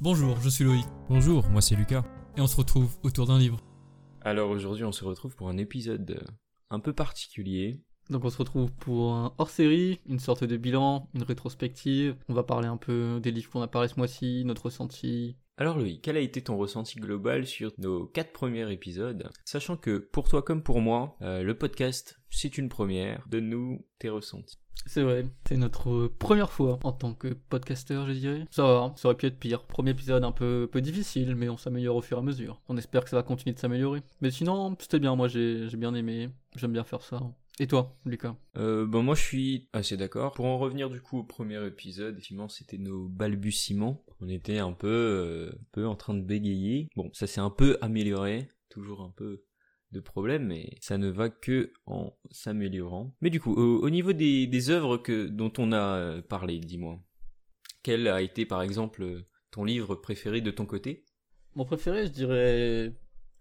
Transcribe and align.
Bonjour, 0.00 0.40
je 0.40 0.48
suis 0.48 0.64
Loïc, 0.64 0.86
Bonjour, 1.08 1.48
moi 1.48 1.60
c'est 1.60 1.74
Lucas. 1.74 2.04
et 2.36 2.40
on 2.40 2.46
se 2.46 2.56
retrouve 2.56 2.96
autour 3.02 3.26
d'un 3.26 3.38
livre. 3.38 3.58
Alors 4.20 4.50
aujourd'hui, 4.50 4.84
on 4.84 4.92
se 4.92 5.04
retrouve 5.04 5.34
pour 5.34 5.48
un 5.48 5.56
épisode 5.56 6.24
un 6.70 6.80
peu 6.80 6.92
particulier. 6.92 7.82
Donc 8.10 8.24
on 8.24 8.30
se 8.30 8.38
retrouve 8.38 8.72
pour 8.72 9.12
un 9.14 9.34
hors-série, 9.38 10.00
une 10.06 10.18
sorte 10.18 10.44
de 10.44 10.56
bilan, 10.56 11.08
une 11.14 11.22
rétrospective. 11.22 12.16
On 12.28 12.34
va 12.34 12.42
parler 12.42 12.68
un 12.68 12.76
peu 12.76 13.20
des 13.22 13.30
livres 13.30 13.50
qu'on 13.50 13.60
a 13.60 13.68
parlé 13.68 13.88
ce 13.88 13.96
mois-ci, 13.96 14.44
notre 14.44 14.66
ressenti. 14.66 15.36
Alors 15.60 15.76
Loïc, 15.76 16.02
quel 16.02 16.16
a 16.16 16.20
été 16.20 16.40
ton 16.40 16.56
ressenti 16.56 17.00
global 17.00 17.44
sur 17.44 17.72
nos 17.78 18.06
quatre 18.06 18.32
premiers 18.32 18.72
épisodes? 18.72 19.28
Sachant 19.44 19.76
que 19.76 19.98
pour 19.98 20.28
toi 20.28 20.40
comme 20.40 20.62
pour 20.62 20.80
moi, 20.80 21.16
euh, 21.20 21.42
le 21.42 21.58
podcast, 21.58 22.20
c'est 22.30 22.58
une 22.58 22.68
première. 22.68 23.24
Donne-nous 23.28 23.84
tes 23.98 24.08
ressentis. 24.08 24.60
C'est 24.86 25.02
vrai, 25.02 25.26
c'est 25.48 25.56
notre 25.56 26.06
première 26.06 26.52
fois 26.52 26.78
en 26.84 26.92
tant 26.92 27.12
que 27.12 27.34
podcasteur, 27.48 28.06
je 28.06 28.12
dirais. 28.12 28.44
Ça 28.52 28.62
va, 28.62 28.94
ça 28.96 29.08
aurait 29.08 29.16
pu 29.16 29.26
être 29.26 29.40
pire. 29.40 29.64
Premier 29.64 29.90
épisode 29.90 30.22
un 30.22 30.30
peu, 30.30 30.70
difficile, 30.76 31.34
mais 31.34 31.48
on 31.48 31.56
s'améliore 31.56 31.96
au 31.96 32.02
fur 32.02 32.18
et 32.18 32.20
à 32.20 32.22
mesure. 32.22 32.62
On 32.68 32.76
espère 32.76 33.02
que 33.02 33.10
ça 33.10 33.16
va 33.16 33.24
continuer 33.24 33.52
de 33.52 33.58
s'améliorer. 33.58 34.04
Mais 34.20 34.30
sinon, 34.30 34.76
c'était 34.78 35.00
bien, 35.00 35.16
moi 35.16 35.26
j'ai 35.26 35.66
bien 35.76 35.92
aimé. 35.92 36.30
J'aime 36.54 36.72
bien 36.72 36.84
faire 36.84 37.02
ça. 37.02 37.20
Et 37.60 37.66
toi, 37.66 37.98
Lucas 38.04 38.36
Euh, 38.56 38.86
bon, 38.86 39.02
moi 39.02 39.16
je 39.16 39.22
suis 39.22 39.68
assez 39.72 39.96
d'accord. 39.96 40.32
Pour 40.32 40.44
en 40.46 40.58
revenir 40.58 40.90
du 40.90 41.00
coup 41.00 41.18
au 41.18 41.24
premier 41.24 41.64
épisode, 41.66 42.14
effectivement, 42.14 42.48
c'était 42.48 42.78
nos 42.78 43.08
balbutiements. 43.08 44.04
On 44.20 44.28
était 44.28 44.58
un 44.58 44.72
peu, 44.72 44.86
euh, 44.88 45.50
un 45.52 45.64
peu 45.72 45.86
en 45.86 45.96
train 45.96 46.14
de 46.14 46.22
bégayer. 46.22 46.88
Bon, 46.94 47.10
ça 47.12 47.26
s'est 47.26 47.40
un 47.40 47.50
peu 47.50 47.76
amélioré. 47.80 48.48
Toujours 48.68 49.02
un 49.02 49.10
peu 49.10 49.44
de 49.90 50.00
problèmes, 50.00 50.46
mais 50.46 50.76
ça 50.80 50.98
ne 50.98 51.08
va 51.08 51.30
que 51.30 51.72
en 51.86 52.16
s'améliorant. 52.30 53.16
Mais 53.20 53.30
du 53.30 53.40
coup, 53.40 53.54
au, 53.54 53.82
au 53.82 53.90
niveau 53.90 54.12
des, 54.12 54.46
des 54.46 54.70
œuvres 54.70 54.96
que, 54.98 55.26
dont 55.26 55.52
on 55.58 55.72
a 55.72 55.96
euh, 55.96 56.22
parlé, 56.22 56.60
dis-moi. 56.60 57.00
Quel 57.82 58.06
a 58.06 58.22
été 58.22 58.46
par 58.46 58.62
exemple 58.62 59.24
ton 59.50 59.64
livre 59.64 59.96
préféré 59.96 60.40
de 60.42 60.50
ton 60.52 60.66
côté? 60.66 61.06
Mon 61.56 61.64
préféré, 61.64 62.06
je 62.06 62.12
dirais. 62.12 62.94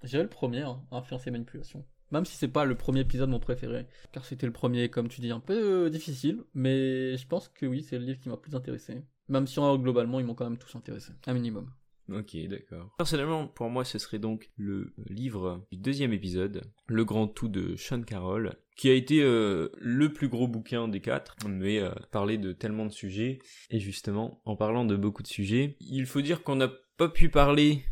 Je 0.04 0.10
dirais 0.10 0.24
le 0.24 0.30
premier, 0.30 0.62
hein, 0.62 0.82
Influence 0.92 1.28
et 1.28 1.32
Manipulation. 1.32 1.86
Même 2.12 2.26
si 2.26 2.38
c'est 2.38 2.48
pas 2.48 2.66
le 2.66 2.76
premier 2.76 3.02
épisode 3.02 3.30
mon 3.30 3.40
préféré. 3.40 3.88
Car 4.12 4.26
c'était 4.26 4.46
le 4.46 4.54
premier, 4.54 4.90
comme 4.90 5.10
tu 5.10 5.22
dis, 5.22 5.32
un 5.32 5.40
peu 5.40 5.86
euh, 5.86 5.90
difficile. 5.90 6.44
Mais 6.54 7.18
je 7.18 7.28
pense 7.28 7.50
que 7.50 7.66
oui, 7.66 7.84
c'est 7.84 8.00
le 8.00 8.06
livre 8.06 8.20
qui 8.20 8.30
m'a 8.30 8.38
plus 8.38 8.56
intéressé. 8.56 9.04
Même 9.30 9.48
si 9.48 9.60
globalement, 9.60 10.20
ils 10.20 10.26
m'ont 10.26 10.36
quand 10.36 10.50
même 10.50 10.58
tous 10.58 10.76
intéressé. 10.76 11.12
Un 11.26 11.34
minimum. 11.34 11.70
Ok, 12.10 12.38
d'accord. 12.48 12.94
Personnellement, 12.98 13.48
pour 13.48 13.70
moi, 13.70 13.84
ce 13.84 14.00
serait 14.00 14.20
donc 14.20 14.50
le 14.56 14.94
livre 15.10 15.66
du 15.72 15.78
deuxième 15.78 16.14
épisode, 16.14 16.62
Le 16.88 17.04
Grand 17.04 17.28
Tout 17.28 17.50
de 17.50 17.76
Sean 17.76 18.02
Carroll, 18.02 18.54
qui 18.78 18.90
a 18.90 18.94
été 18.94 19.22
euh, 19.22 19.70
le 19.78 20.14
plus 20.14 20.30
gros 20.30 20.48
bouquin 20.48 20.88
des 20.88 21.02
quatre, 21.02 21.36
mais 21.48 21.80
euh, 21.80 21.92
parler 22.12 22.38
de 22.38 22.54
tellement 22.54 22.86
de 22.86 22.92
sujets. 22.92 23.40
Et 23.70 23.80
justement, 23.80 24.42
en 24.46 24.56
parlant 24.56 24.86
de 24.86 24.96
beaucoup 24.96 25.22
de 25.22 25.28
sujets, 25.28 25.76
il 25.82 26.06
faut 26.06 26.22
dire 26.22 26.44
qu'on 26.44 26.56
n'a 26.56 26.72
pas 26.98 27.10
pu 27.10 27.30
parler 27.30 27.84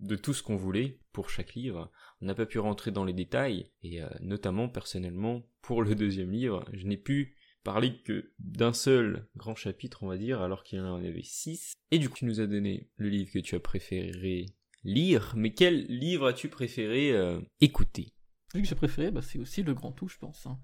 de 0.00 0.16
tout 0.16 0.34
ce 0.34 0.42
qu'on 0.42 0.56
voulait 0.56 1.00
pour 1.12 1.30
chaque 1.30 1.54
livre. 1.54 1.90
On 2.20 2.26
n'a 2.26 2.34
pas 2.34 2.46
pu 2.46 2.58
rentrer 2.58 2.90
dans 2.90 3.04
les 3.04 3.12
détails, 3.12 3.70
et 3.82 4.02
euh, 4.02 4.08
notamment 4.20 4.68
personnellement, 4.68 5.42
pour 5.62 5.82
le 5.82 5.94
deuxième 5.94 6.32
livre, 6.32 6.64
je 6.72 6.86
n'ai 6.86 6.96
pu 6.96 7.36
parler 7.62 8.02
que 8.02 8.32
d'un 8.38 8.74
seul 8.74 9.26
grand 9.36 9.54
chapitre, 9.54 10.02
on 10.02 10.08
va 10.08 10.18
dire, 10.18 10.42
alors 10.42 10.64
qu'il 10.64 10.80
en 10.80 10.96
avait 10.96 11.22
six. 11.22 11.74
Et 11.90 11.98
du 11.98 12.08
coup, 12.08 12.18
tu 12.18 12.26
nous 12.26 12.40
as 12.40 12.46
donné 12.46 12.90
le 12.96 13.08
livre 13.08 13.32
que 13.32 13.38
tu 13.38 13.54
as 13.54 13.60
préféré 13.60 14.46
lire, 14.82 15.32
mais 15.36 15.54
quel 15.54 15.86
livre 15.86 16.26
as-tu 16.26 16.48
préféré 16.48 17.12
euh, 17.12 17.40
écouter? 17.60 18.12
Celui 18.52 18.64
que 18.64 18.68
j'ai 18.68 18.74
préféré, 18.74 19.10
bah, 19.10 19.22
c'est 19.22 19.38
aussi 19.38 19.62
Le 19.62 19.72
Grand 19.72 19.92
Tout, 19.92 20.08
je 20.08 20.18
pense. 20.18 20.46
hein. 20.46 20.58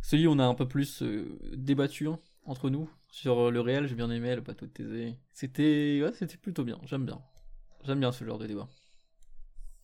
Celui 0.00 0.26
où 0.26 0.30
on 0.30 0.38
a 0.38 0.44
un 0.46 0.54
peu 0.54 0.66
plus 0.66 1.02
euh, 1.02 1.38
débattu 1.54 2.08
hein, 2.08 2.18
entre 2.44 2.70
nous. 2.70 2.90
Sur 3.10 3.50
le 3.50 3.60
réel, 3.60 3.86
j'ai 3.86 3.94
bien 3.94 4.10
aimé, 4.10 4.34
le 4.34 4.40
bateau 4.40 4.66
de 4.66 4.70
Thésée. 4.70 5.18
C'était 5.34 6.00
plutôt 6.40 6.64
bien, 6.64 6.80
j'aime 6.86 7.04
bien. 7.04 7.22
J'aime 7.84 8.00
bien 8.00 8.12
ce 8.12 8.24
genre 8.24 8.38
de 8.38 8.46
débat. 8.46 8.68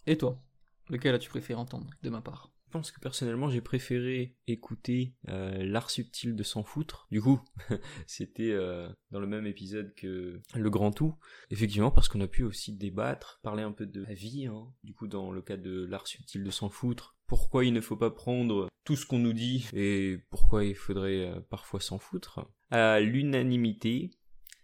Et 0.06 0.16
toi 0.16 0.40
Lequel 0.88 1.14
as-tu 1.14 1.28
préféré 1.28 1.58
entendre, 1.58 1.90
de 2.02 2.10
ma 2.10 2.20
part? 2.20 2.52
Je 2.68 2.72
pense 2.72 2.92
que 2.92 3.00
personnellement, 3.00 3.48
j'ai 3.48 3.62
préféré 3.62 4.36
écouter 4.46 5.14
euh, 5.28 5.64
L'art 5.64 5.90
subtil 5.90 6.36
de 6.36 6.42
s'en 6.42 6.62
foutre. 6.62 7.06
Du 7.10 7.20
coup, 7.20 7.40
c'était 8.06 8.52
euh, 8.52 8.88
dans 9.10 9.20
le 9.20 9.26
même 9.26 9.46
épisode 9.46 9.94
que 9.94 10.40
Le 10.54 10.70
Grand 10.70 10.92
Tout. 10.92 11.14
Effectivement, 11.50 11.90
parce 11.90 12.08
qu'on 12.08 12.20
a 12.20 12.28
pu 12.28 12.44
aussi 12.44 12.76
débattre, 12.76 13.40
parler 13.42 13.62
un 13.62 13.72
peu 13.72 13.86
de 13.86 14.04
la 14.04 14.12
vie, 14.12 14.46
hein. 14.46 14.68
du 14.84 14.92
coup, 14.94 15.08
dans 15.08 15.30
le 15.30 15.40
cas 15.40 15.56
de 15.56 15.86
L'art 15.86 16.06
subtil 16.06 16.44
de 16.44 16.50
s'en 16.50 16.68
foutre. 16.68 17.16
Pourquoi 17.26 17.64
il 17.64 17.72
ne 17.72 17.80
faut 17.80 17.96
pas 17.96 18.10
prendre 18.10 18.68
tout 18.84 18.96
ce 18.96 19.06
qu'on 19.06 19.18
nous 19.18 19.32
dit 19.32 19.66
et 19.72 20.18
pourquoi 20.30 20.64
il 20.64 20.74
faudrait 20.74 21.26
euh, 21.26 21.40
parfois 21.40 21.80
s'en 21.80 21.98
foutre? 21.98 22.46
À 22.70 23.00
l'unanimité, 23.00 24.10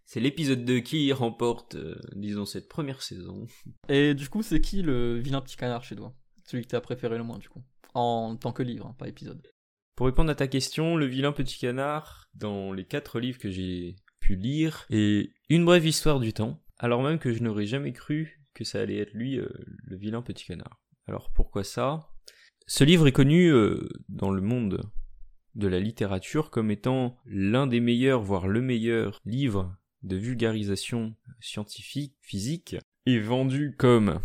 c'est 0.07 0.21
l'épisode 0.21 0.65
2 0.65 0.81
qui 0.81 1.13
remporte, 1.13 1.77
euh, 1.77 1.99
disons, 2.15 2.45
cette 2.45 2.69
première 2.69 3.03
saison. 3.03 3.47
Et 3.89 4.15
du 4.15 4.29
coup, 4.29 4.43
c'est 4.43 4.61
qui 4.61 4.83
le 4.83 5.19
vilain 5.19 5.41
petit 5.41 5.57
canard 5.57 5.85
chez 5.85 5.97
toi? 5.97 6.15
Celui 6.45 6.65
que 6.65 6.69
t'as 6.69 6.81
préféré 6.81 7.17
le 7.17 7.25
moins, 7.25 7.39
du 7.39 7.49
coup. 7.49 7.63
En 7.95 8.37
tant 8.37 8.53
que 8.53 8.63
livre, 8.63 8.87
hein, 8.87 8.97
pas 8.99 9.09
épisode. 9.09 9.47
Pour 9.97 10.07
répondre 10.07 10.31
à 10.31 10.35
ta 10.35 10.49
question, 10.49 10.97
le 10.97 11.07
vilain 11.07 11.33
petit 11.33 11.59
canard, 11.59 12.29
dans 12.35 12.73
les 12.73 12.85
quatre 12.85 13.21
livres 13.21 13.39
que 13.39 13.51
j'ai 13.51 13.97
pu 14.19 14.35
lire, 14.35 14.87
est 14.91 15.31
une 15.49 15.65
brève 15.65 15.87
histoire 15.87 16.19
du 16.19 16.33
temps, 16.33 16.61
alors 16.79 17.03
même 17.03 17.19
que 17.19 17.33
je 17.33 17.43
n'aurais 17.43 17.67
jamais 17.67 17.93
cru 17.93 18.41
que 18.55 18.65
ça 18.65 18.81
allait 18.81 18.99
être 18.99 19.13
lui, 19.13 19.39
euh, 19.39 19.49
le 19.85 19.97
vilain 19.97 20.23
petit 20.23 20.45
canard. 20.45 20.81
Alors 21.07 21.31
pourquoi 21.33 21.65
ça? 21.65 22.09
Ce 22.67 22.83
livre 22.83 23.07
est 23.07 23.13
connu 23.13 23.53
euh, 23.53 23.89
dans 24.09 24.31
le 24.31 24.41
monde 24.41 24.81
de 25.55 25.69
la 25.69 25.79
littérature 25.79 26.51
comme 26.51 26.71
étant 26.71 27.17
l'un 27.27 27.67
des 27.67 27.81
meilleurs, 27.81 28.23
voire 28.23 28.49
le 28.49 28.61
meilleur 28.61 29.21
livre 29.25 29.77
de 30.05 30.17
vulgarisation 30.17 31.15
scientifique, 31.41 32.15
physique, 32.21 32.77
et 33.07 33.19
vendu 33.19 33.75
comme 33.77 34.21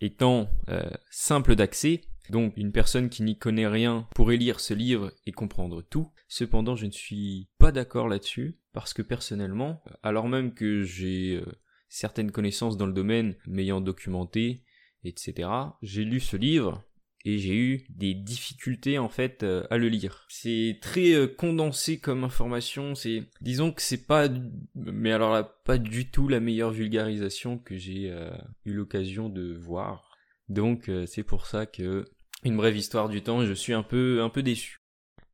étant 0.00 0.48
euh, 0.68 0.90
simple 1.10 1.56
d'accès, 1.56 2.02
donc 2.30 2.56
une 2.56 2.72
personne 2.72 3.10
qui 3.10 3.22
n'y 3.22 3.38
connaît 3.38 3.66
rien 3.66 4.06
pourrait 4.14 4.36
lire 4.36 4.60
ce 4.60 4.72
livre 4.72 5.12
et 5.26 5.32
comprendre 5.32 5.82
tout. 5.82 6.10
Cependant, 6.28 6.76
je 6.76 6.86
ne 6.86 6.92
suis 6.92 7.48
pas 7.58 7.72
d'accord 7.72 8.08
là-dessus, 8.08 8.58
parce 8.72 8.94
que 8.94 9.02
personnellement, 9.02 9.82
alors 10.02 10.28
même 10.28 10.54
que 10.54 10.82
j'ai 10.82 11.36
euh, 11.36 11.52
certaines 11.88 12.30
connaissances 12.30 12.76
dans 12.76 12.86
le 12.86 12.92
domaine, 12.92 13.36
m'ayant 13.46 13.80
documenté, 13.80 14.64
etc., 15.04 15.48
j'ai 15.82 16.04
lu 16.04 16.20
ce 16.20 16.36
livre 16.36 16.84
et 17.24 17.38
j'ai 17.38 17.54
eu 17.54 17.86
des 17.90 18.14
difficultés 18.14 18.98
en 18.98 19.08
fait 19.08 19.42
euh, 19.42 19.66
à 19.70 19.78
le 19.78 19.88
lire. 19.88 20.26
C'est 20.28 20.78
très 20.80 21.12
euh, 21.12 21.26
condensé 21.26 21.98
comme 21.98 22.24
information, 22.24 22.94
c'est 22.94 23.24
disons 23.40 23.72
que 23.72 23.82
c'est 23.82 24.06
pas 24.06 24.28
mais 24.74 25.12
alors 25.12 25.32
là 25.32 25.42
pas 25.42 25.78
du 25.78 26.10
tout 26.10 26.28
la 26.28 26.40
meilleure 26.40 26.70
vulgarisation 26.70 27.58
que 27.58 27.76
j'ai 27.76 28.10
euh, 28.10 28.30
eu 28.64 28.72
l'occasion 28.72 29.28
de 29.28 29.54
voir. 29.54 30.16
Donc 30.48 30.90
c'est 31.06 31.22
pour 31.22 31.46
ça 31.46 31.64
que 31.64 32.04
une 32.42 32.56
brève 32.56 32.76
histoire 32.76 33.08
du 33.08 33.22
temps, 33.22 33.44
je 33.44 33.52
suis 33.52 33.72
un 33.72 33.84
peu 33.84 34.20
un 34.20 34.30
peu 34.30 34.42
déçu. 34.42 34.80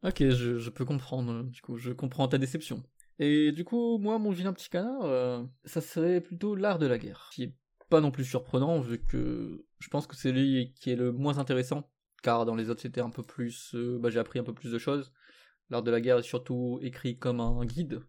Ok, 0.02 0.18
je, 0.18 0.58
je 0.58 0.70
peux 0.70 0.84
comprendre, 0.84 1.44
du 1.44 1.62
coup, 1.62 1.78
je 1.78 1.90
comprends 1.92 2.28
ta 2.28 2.36
déception. 2.36 2.82
Et 3.18 3.50
du 3.50 3.64
coup, 3.64 3.96
moi, 3.96 4.18
mon 4.18 4.30
vilain 4.30 4.52
petit 4.52 4.68
canard, 4.68 5.46
ça 5.64 5.80
serait 5.80 6.20
plutôt 6.20 6.54
l'art 6.54 6.78
de 6.78 6.86
la 6.86 6.98
guerre, 6.98 7.30
pas 7.88 8.00
non 8.00 8.10
plus 8.10 8.24
surprenant, 8.24 8.80
vu 8.80 9.02
que 9.02 9.64
je 9.78 9.88
pense 9.88 10.06
que 10.06 10.16
c'est 10.16 10.32
lui 10.32 10.72
qui 10.74 10.90
est 10.90 10.96
le 10.96 11.12
moins 11.12 11.38
intéressant, 11.38 11.90
car 12.22 12.44
dans 12.44 12.54
les 12.54 12.70
autres, 12.70 12.82
c'était 12.82 13.00
un 13.00 13.10
peu 13.10 13.22
plus... 13.22 13.74
euh, 13.74 13.98
bah, 13.98 14.10
j'ai 14.10 14.18
appris 14.18 14.38
un 14.38 14.44
peu 14.44 14.54
plus 14.54 14.72
de 14.72 14.78
choses. 14.78 15.12
L'art 15.70 15.82
de 15.82 15.90
la 15.90 16.00
guerre 16.00 16.18
est 16.18 16.22
surtout 16.22 16.78
écrit 16.82 17.18
comme 17.18 17.40
un 17.40 17.64
guide, 17.64 18.00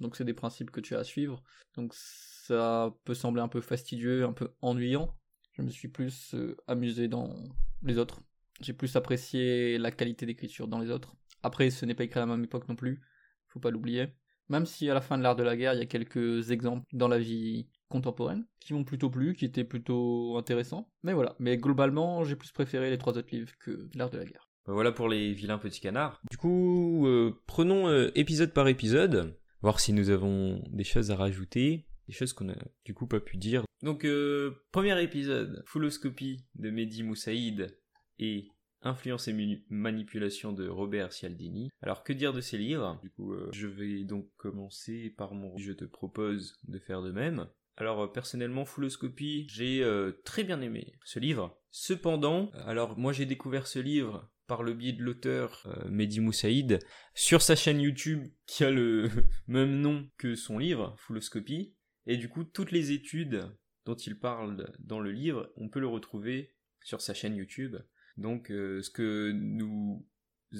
donc 0.00 0.16
c'est 0.16 0.24
des 0.24 0.34
principes 0.34 0.70
que 0.70 0.80
tu 0.80 0.94
as 0.94 1.00
à 1.00 1.04
suivre, 1.04 1.42
donc 1.74 1.92
ça 1.94 2.94
peut 3.04 3.14
sembler 3.14 3.42
un 3.42 3.48
peu 3.48 3.60
fastidieux, 3.60 4.24
un 4.24 4.32
peu 4.32 4.54
ennuyant. 4.62 5.16
Je 5.52 5.62
me 5.62 5.68
suis 5.68 5.88
plus 5.88 6.34
euh, 6.34 6.56
amusé 6.66 7.08
dans 7.08 7.34
les 7.82 7.98
autres. 7.98 8.22
J'ai 8.60 8.72
plus 8.72 8.94
apprécié 8.96 9.78
la 9.78 9.90
qualité 9.90 10.26
d'écriture 10.26 10.68
dans 10.68 10.78
les 10.78 10.90
autres. 10.90 11.16
Après, 11.42 11.70
ce 11.70 11.84
n'est 11.84 11.94
pas 11.94 12.04
écrit 12.04 12.20
à 12.20 12.26
la 12.26 12.26
même 12.26 12.44
époque 12.44 12.68
non 12.68 12.76
plus, 12.76 13.02
faut 13.48 13.60
pas 13.60 13.70
l'oublier. 13.70 14.14
Même 14.48 14.66
si 14.66 14.88
à 14.88 14.94
la 14.94 15.00
fin 15.00 15.18
de 15.18 15.22
l'art 15.22 15.36
de 15.36 15.42
la 15.42 15.56
guerre, 15.56 15.74
il 15.74 15.80
y 15.80 15.82
a 15.82 15.86
quelques 15.86 16.50
exemples 16.50 16.86
dans 16.92 17.08
la 17.08 17.18
vie 17.18 17.68
contemporaine 17.92 18.46
qui 18.58 18.72
m'ont 18.72 18.84
plutôt 18.84 19.10
plu, 19.10 19.34
qui 19.34 19.44
étaient 19.44 19.64
plutôt 19.64 20.36
intéressants. 20.38 20.88
Mais 21.02 21.12
voilà, 21.12 21.36
mais 21.38 21.58
globalement, 21.58 22.24
j'ai 22.24 22.36
plus 22.36 22.50
préféré 22.50 22.90
les 22.90 22.98
trois 22.98 23.16
autres 23.16 23.28
livres 23.30 23.52
que 23.60 23.88
l'art 23.94 24.10
de 24.10 24.18
la 24.18 24.24
guerre. 24.24 24.48
Ben 24.66 24.72
Voilà 24.72 24.92
pour 24.92 25.08
les 25.08 25.32
vilains 25.32 25.58
petits 25.58 25.80
canards. 25.80 26.20
Du 26.30 26.36
coup, 26.36 27.06
euh, 27.06 27.38
prenons 27.46 27.88
euh, 27.88 28.10
épisode 28.14 28.52
par 28.52 28.66
épisode, 28.68 29.36
voir 29.60 29.78
si 29.78 29.92
nous 29.92 30.08
avons 30.08 30.62
des 30.70 30.84
choses 30.84 31.10
à 31.10 31.16
rajouter, 31.16 31.86
des 32.08 32.14
choses 32.14 32.32
qu'on 32.32 32.48
a 32.48 32.56
du 32.84 32.94
coup 32.94 33.06
pas 33.06 33.20
pu 33.20 33.36
dire. 33.36 33.64
Donc, 33.82 34.04
euh, 34.04 34.64
premier 34.70 35.00
épisode, 35.02 35.62
Fouloscopie 35.66 36.44
de 36.54 36.70
Mehdi 36.70 37.02
Moussaïd 37.02 37.76
et 38.18 38.48
Influence 38.84 39.28
et 39.28 39.62
manipulation 39.68 40.52
de 40.52 40.68
Robert 40.68 41.12
Cialdini. 41.12 41.70
Alors, 41.82 42.02
que 42.02 42.12
dire 42.12 42.32
de 42.32 42.40
ces 42.40 42.58
livres? 42.58 42.98
Du 43.00 43.10
coup, 43.10 43.32
je 43.52 43.68
vais 43.68 44.02
donc 44.02 44.28
commencer 44.36 45.14
par 45.16 45.34
mon... 45.34 45.56
Je 45.56 45.70
te 45.70 45.84
propose 45.84 46.58
de 46.66 46.80
faire 46.80 47.00
de 47.00 47.12
même. 47.12 47.46
Alors 47.76 48.04
euh, 48.04 48.06
personnellement, 48.08 48.64
Fouloscopie, 48.64 49.46
j'ai 49.48 49.82
euh, 49.82 50.12
très 50.24 50.44
bien 50.44 50.60
aimé 50.60 50.94
ce 51.04 51.18
livre. 51.18 51.58
Cependant, 51.70 52.50
alors 52.66 52.98
moi 52.98 53.12
j'ai 53.12 53.26
découvert 53.26 53.66
ce 53.66 53.78
livre 53.78 54.30
par 54.46 54.62
le 54.62 54.74
biais 54.74 54.92
de 54.92 55.02
l'auteur 55.02 55.62
euh, 55.66 55.88
Mehdi 55.88 56.20
Moussaïd 56.20 56.78
sur 57.14 57.40
sa 57.40 57.56
chaîne 57.56 57.80
YouTube 57.80 58.28
qui 58.46 58.64
a 58.64 58.70
le 58.70 59.08
même 59.46 59.80
nom 59.80 60.08
que 60.18 60.34
son 60.34 60.58
livre, 60.58 60.94
Fouloscopie. 60.98 61.74
Et 62.06 62.16
du 62.16 62.28
coup, 62.28 62.44
toutes 62.44 62.72
les 62.72 62.92
études 62.92 63.48
dont 63.84 63.94
il 63.94 64.18
parle 64.18 64.72
dans 64.78 65.00
le 65.00 65.10
livre, 65.10 65.52
on 65.56 65.68
peut 65.68 65.80
le 65.80 65.86
retrouver 65.86 66.54
sur 66.82 67.00
sa 67.00 67.14
chaîne 67.14 67.36
YouTube. 67.36 67.76
Donc, 68.16 68.50
euh, 68.50 68.82
ce 68.82 68.90
que 68.90 69.32
nous 69.32 70.06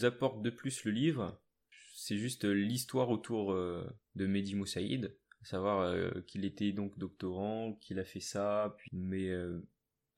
apporte 0.02 0.42
de 0.42 0.50
plus 0.50 0.84
le 0.84 0.92
livre, 0.92 1.42
c'est 1.94 2.16
juste 2.16 2.44
l'histoire 2.44 3.10
autour 3.10 3.52
euh, 3.52 3.84
de 4.14 4.26
Mehdi 4.26 4.54
Moussaïd, 4.54 5.16
à 5.42 5.44
savoir 5.44 5.80
euh, 5.80 6.20
qu'il 6.26 6.44
était 6.44 6.72
donc 6.72 6.98
doctorant, 6.98 7.74
qu'il 7.74 7.98
a 7.98 8.04
fait 8.04 8.20
ça, 8.20 8.76
mais 8.92 9.30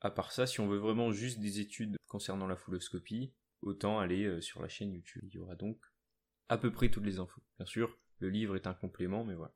à 0.01 0.11
part 0.11 0.33
ça, 0.33 0.47
si 0.47 0.61
on 0.61 0.69
veut 0.69 0.79
vraiment 0.79 1.13
juste 1.13 1.41
des 1.41 1.61
études 1.61 1.97
concernant 2.07 2.47
la 2.47 2.57
fouloscopie, 2.57 3.33
autant 3.63 3.99
aller 3.99 4.41
sur 4.41 4.61
la 4.61 4.69
chaîne 4.69 4.93
YouTube. 4.93 5.25
Il 5.29 5.35
y 5.35 5.39
aura 5.39 5.57
donc 5.57 5.79
à 6.49 6.59
peu 6.59 6.71
près 6.71 6.91
toutes 6.91 7.07
les 7.07 7.19
infos. 7.19 7.43
Bien 7.59 7.67
sûr, 7.67 7.99
le 8.19 8.29
livre 8.29 8.57
est 8.57 8.67
un 8.67 8.75
complément, 8.75 9.25
mais 9.25 9.35
voilà. 9.35 9.55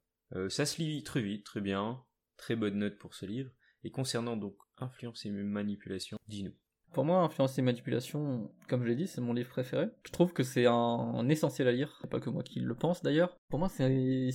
ça 0.48 0.64
se 0.64 0.80
lit 0.80 1.02
très 1.02 1.20
vite, 1.20 1.44
très 1.44 1.60
bien, 1.60 2.02
très 2.36 2.56
bonne 2.56 2.78
note 2.78 2.98
pour 2.98 3.14
ce 3.14 3.26
livre. 3.26 3.50
Et 3.84 3.90
concernant 3.90 4.36
donc 4.36 4.56
influence 4.78 5.24
et 5.26 5.30
manipulation, 5.30 6.18
dis-nous. 6.26 6.56
Pour 6.93 7.05
moi, 7.05 7.19
Influence 7.23 7.58
et 7.58 7.62
Manipulation, 7.62 8.50
comme 8.69 8.82
je 8.82 8.88
l'ai 8.88 8.94
dit, 8.94 9.06
c'est 9.06 9.20
mon 9.20 9.32
livre 9.32 9.50
préféré. 9.50 9.88
Je 10.06 10.12
trouve 10.12 10.32
que 10.32 10.43
c'est 10.43 10.67
un, 10.67 11.29
essentiel 11.29 11.69
à 11.69 11.73
lire. 11.73 12.02
Pas 12.11 12.20
que 12.20 12.31
moi 12.31 12.43
qui 12.43 12.61
le 12.61 12.75
pense 12.75 13.02
d'ailleurs. 13.02 13.37
Pour 13.49 13.58
moi, 13.58 13.69
c'est 13.69 13.87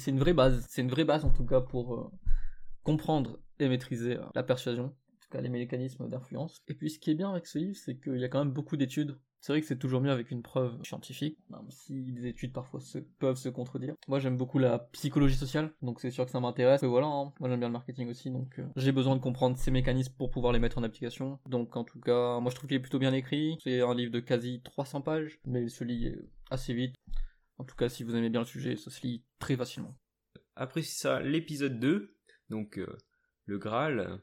une 0.07 0.19
vraie 0.19 0.33
base. 0.33 0.65
C'est 0.69 0.81
une 0.81 0.89
vraie 0.89 1.05
base 1.05 1.25
en 1.25 1.31
tout 1.31 1.45
cas 1.45 1.61
pour 1.61 1.95
euh, 1.95 2.11
comprendre 2.83 3.39
et 3.59 3.67
maîtriser 3.67 4.17
euh, 4.17 4.23
la 4.35 4.43
persuasion, 4.43 4.85
en 4.85 5.19
tout 5.21 5.29
cas 5.31 5.41
les 5.41 5.49
mécanismes 5.49 6.09
d'influence. 6.09 6.61
Et 6.67 6.73
puis 6.73 6.89
ce 6.89 6.99
qui 6.99 7.11
est 7.11 7.15
bien 7.15 7.31
avec 7.31 7.47
ce 7.47 7.57
livre, 7.57 7.77
c'est 7.77 7.97
qu'il 7.99 8.17
y 8.17 8.23
a 8.23 8.29
quand 8.29 8.39
même 8.39 8.53
beaucoup 8.53 8.77
d'études 8.77 9.17
c'est 9.43 9.51
vrai 9.51 9.59
que 9.59 9.67
c'est 9.67 9.77
toujours 9.77 9.99
mieux 9.99 10.09
avec 10.09 10.31
une 10.31 10.41
preuve 10.41 10.81
scientifique, 10.85 11.37
même 11.49 11.69
si 11.69 12.13
des 12.13 12.27
études 12.27 12.53
parfois 12.53 12.79
peuvent 13.19 13.35
se 13.35 13.49
contredire. 13.49 13.93
Moi 14.07 14.19
j'aime 14.19 14.37
beaucoup 14.37 14.57
la 14.57 14.79
psychologie 14.79 15.35
sociale, 15.35 15.73
donc 15.81 15.99
c'est 15.99 16.11
sûr 16.11 16.23
que 16.23 16.31
ça 16.31 16.39
m'intéresse. 16.39 16.81
Et 16.81 16.87
voilà, 16.87 17.07
hein. 17.07 17.33
moi 17.41 17.49
j'aime 17.49 17.59
bien 17.59 17.67
le 17.67 17.73
marketing 17.73 18.09
aussi, 18.09 18.31
donc 18.31 18.57
euh, 18.57 18.65
j'ai 18.77 18.93
besoin 18.93 19.17
de 19.17 19.21
comprendre 19.21 19.57
ces 19.57 19.69
mécanismes 19.69 20.13
pour 20.17 20.29
pouvoir 20.29 20.53
les 20.53 20.59
mettre 20.59 20.77
en 20.77 20.83
application. 20.83 21.39
Donc 21.45 21.75
en 21.75 21.83
tout 21.83 21.99
cas, 21.99 22.39
moi 22.39 22.51
je 22.51 22.55
trouve 22.55 22.69
qu'il 22.69 22.77
est 22.77 22.81
plutôt 22.81 22.99
bien 22.99 23.11
écrit. 23.11 23.57
C'est 23.61 23.81
un 23.81 23.93
livre 23.93 24.13
de 24.13 24.21
quasi 24.21 24.61
300 24.61 25.01
pages, 25.01 25.37
mais 25.43 25.63
il 25.63 25.69
se 25.69 25.83
lit 25.83 26.15
assez 26.49 26.73
vite. 26.73 26.95
En 27.57 27.65
tout 27.65 27.75
cas, 27.75 27.89
si 27.89 28.05
vous 28.05 28.15
aimez 28.15 28.29
bien 28.29 28.39
le 28.39 28.45
sujet, 28.45 28.77
ça 28.77 28.91
se 28.91 29.05
lit 29.05 29.25
très 29.39 29.57
facilement. 29.57 29.93
Après 30.55 30.83
ça, 30.83 31.19
l'épisode 31.19 31.81
2, 31.81 32.15
donc 32.49 32.77
euh, 32.77 32.97
le 33.45 33.57
Graal, 33.57 34.21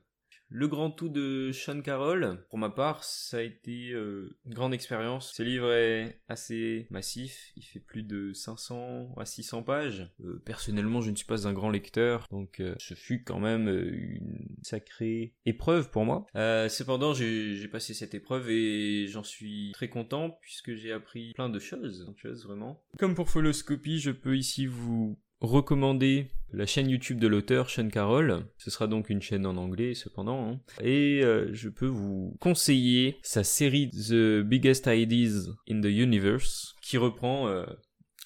le 0.50 0.66
grand 0.66 0.90
tout 0.90 1.08
de 1.08 1.52
Sean 1.52 1.80
Carroll, 1.80 2.44
pour 2.50 2.58
ma 2.58 2.70
part, 2.70 3.04
ça 3.04 3.38
a 3.38 3.42
été 3.42 3.92
euh, 3.92 4.36
une 4.44 4.54
grande 4.54 4.74
expérience. 4.74 5.32
Ce 5.32 5.42
livre 5.42 5.72
est 5.72 6.20
assez 6.28 6.88
massif, 6.90 7.52
il 7.56 7.62
fait 7.62 7.78
plus 7.78 8.02
de 8.02 8.32
500 8.32 9.14
à 9.16 9.24
600 9.24 9.62
pages. 9.62 10.10
Euh, 10.24 10.42
personnellement, 10.44 11.00
je 11.00 11.10
ne 11.10 11.16
suis 11.16 11.26
pas 11.26 11.46
un 11.46 11.52
grand 11.52 11.70
lecteur, 11.70 12.26
donc 12.30 12.58
euh, 12.60 12.74
ce 12.78 12.94
fut 12.94 13.22
quand 13.22 13.38
même 13.38 13.68
une 13.68 14.56
sacrée 14.62 15.34
épreuve 15.46 15.90
pour 15.90 16.04
moi. 16.04 16.26
cependant, 16.68 17.14
j'ai 17.14 17.68
passé 17.68 17.94
cette 17.94 18.14
épreuve 18.14 18.50
et 18.50 19.06
j'en 19.06 19.22
suis 19.22 19.70
très 19.72 19.88
content 19.88 20.36
puisque 20.40 20.74
j'ai 20.74 20.92
appris 20.92 21.32
plein 21.34 21.48
de 21.48 21.60
choses, 21.60 22.12
vraiment. 22.44 22.82
Comme 22.98 23.14
pour 23.14 23.30
Foloscopie, 23.30 24.00
je 24.00 24.10
peux 24.10 24.36
ici 24.36 24.66
vous 24.66 25.16
recommander 25.40 26.30
la 26.52 26.66
chaîne 26.66 26.90
YouTube 26.90 27.20
de 27.20 27.26
l'auteur 27.26 27.70
Sean 27.70 27.88
Carroll. 27.88 28.44
Ce 28.58 28.70
sera 28.70 28.86
donc 28.86 29.10
une 29.10 29.22
chaîne 29.22 29.46
en 29.46 29.56
anglais 29.56 29.94
cependant. 29.94 30.50
Hein. 30.50 30.60
Et 30.82 31.22
euh, 31.22 31.48
je 31.52 31.68
peux 31.68 31.86
vous 31.86 32.36
conseiller 32.40 33.18
sa 33.22 33.44
série 33.44 33.90
The 33.90 34.40
Biggest 34.40 34.86
Ideas 34.86 35.50
in 35.68 35.80
the 35.80 35.86
Universe 35.86 36.74
qui 36.82 36.98
reprend 36.98 37.48
euh, 37.48 37.64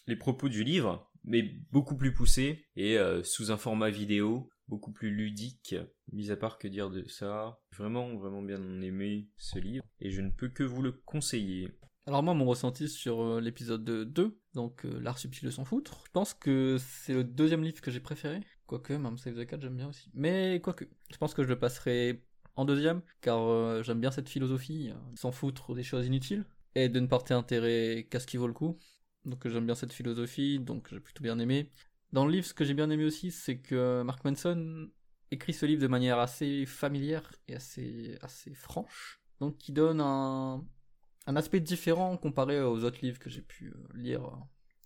les 0.06 0.16
propos 0.16 0.48
du 0.48 0.64
livre 0.64 1.10
mais 1.26 1.42
beaucoup 1.70 1.96
plus 1.96 2.12
poussé 2.12 2.66
et 2.76 2.98
euh, 2.98 3.22
sous 3.22 3.50
un 3.50 3.56
format 3.56 3.90
vidéo 3.90 4.50
beaucoup 4.68 4.92
plus 4.92 5.10
ludique. 5.10 5.74
Mis 6.12 6.30
à 6.30 6.36
part 6.36 6.58
que 6.58 6.68
dire 6.68 6.90
de 6.90 7.06
ça, 7.08 7.58
vraiment 7.76 8.14
vraiment 8.16 8.42
bien 8.42 8.60
aimé 8.82 9.28
ce 9.36 9.58
livre 9.58 9.84
et 10.00 10.10
je 10.10 10.20
ne 10.20 10.30
peux 10.30 10.48
que 10.48 10.64
vous 10.64 10.82
le 10.82 10.92
conseiller. 10.92 11.70
Alors 12.06 12.22
moi, 12.22 12.34
mon 12.34 12.44
ressenti 12.44 12.88
sur 12.88 13.40
l'épisode 13.40 13.84
2, 13.84 14.38
donc 14.54 14.84
euh, 14.84 14.98
l'art 15.00 15.18
subtil 15.18 15.46
de 15.46 15.50
s'en 15.50 15.64
foutre, 15.64 16.02
je 16.06 16.10
pense 16.12 16.34
que 16.34 16.78
c'est 16.78 17.12
le 17.12 17.24
deuxième 17.24 17.62
livre 17.62 17.80
que 17.80 17.90
j'ai 17.90 18.00
préféré. 18.00 18.40
Quoique, 18.66 18.92
même 18.92 19.18
Save 19.18 19.34
the 19.34 19.46
Cat, 19.46 19.58
j'aime 19.60 19.76
bien 19.76 19.88
aussi. 19.88 20.10
Mais 20.14 20.60
quoique, 20.62 20.84
je 21.10 21.16
pense 21.16 21.34
que 21.34 21.42
je 21.42 21.48
le 21.48 21.58
passerai 21.58 22.24
en 22.56 22.64
deuxième, 22.64 23.02
car 23.20 23.40
euh, 23.42 23.82
j'aime 23.82 24.00
bien 24.00 24.10
cette 24.10 24.28
philosophie, 24.28 24.92
s'en 25.14 25.32
foutre 25.32 25.74
des 25.74 25.82
choses 25.82 26.06
inutiles, 26.06 26.46
et 26.74 26.88
de 26.88 27.00
ne 27.00 27.06
porter 27.06 27.34
intérêt 27.34 28.06
qu'à 28.08 28.20
ce 28.20 28.26
qui 28.26 28.36
vaut 28.36 28.46
le 28.46 28.52
coup. 28.52 28.78
Donc 29.24 29.46
j'aime 29.48 29.66
bien 29.66 29.74
cette 29.74 29.92
philosophie, 29.92 30.58
donc 30.58 30.88
j'ai 30.90 31.00
plutôt 31.00 31.22
bien 31.22 31.38
aimé. 31.38 31.70
Dans 32.12 32.26
le 32.26 32.32
livre, 32.32 32.46
ce 32.46 32.54
que 32.54 32.64
j'ai 32.64 32.74
bien 32.74 32.90
aimé 32.90 33.04
aussi, 33.04 33.30
c'est 33.30 33.58
que 33.58 34.02
Mark 34.02 34.24
Manson 34.24 34.88
écrit 35.30 35.52
ce 35.52 35.66
livre 35.66 35.82
de 35.82 35.88
manière 35.88 36.18
assez 36.18 36.66
familière 36.66 37.30
et 37.48 37.56
assez, 37.56 38.16
assez 38.22 38.54
franche. 38.54 39.20
Donc 39.40 39.58
qui 39.58 39.72
donne 39.72 40.00
un, 40.00 40.64
un 41.26 41.36
aspect 41.36 41.60
différent 41.60 42.16
comparé 42.16 42.60
aux 42.62 42.84
autres 42.84 42.98
livres 43.02 43.18
que 43.18 43.30
j'ai 43.30 43.42
pu 43.42 43.68
euh, 43.68 43.88
lire. 43.94 44.22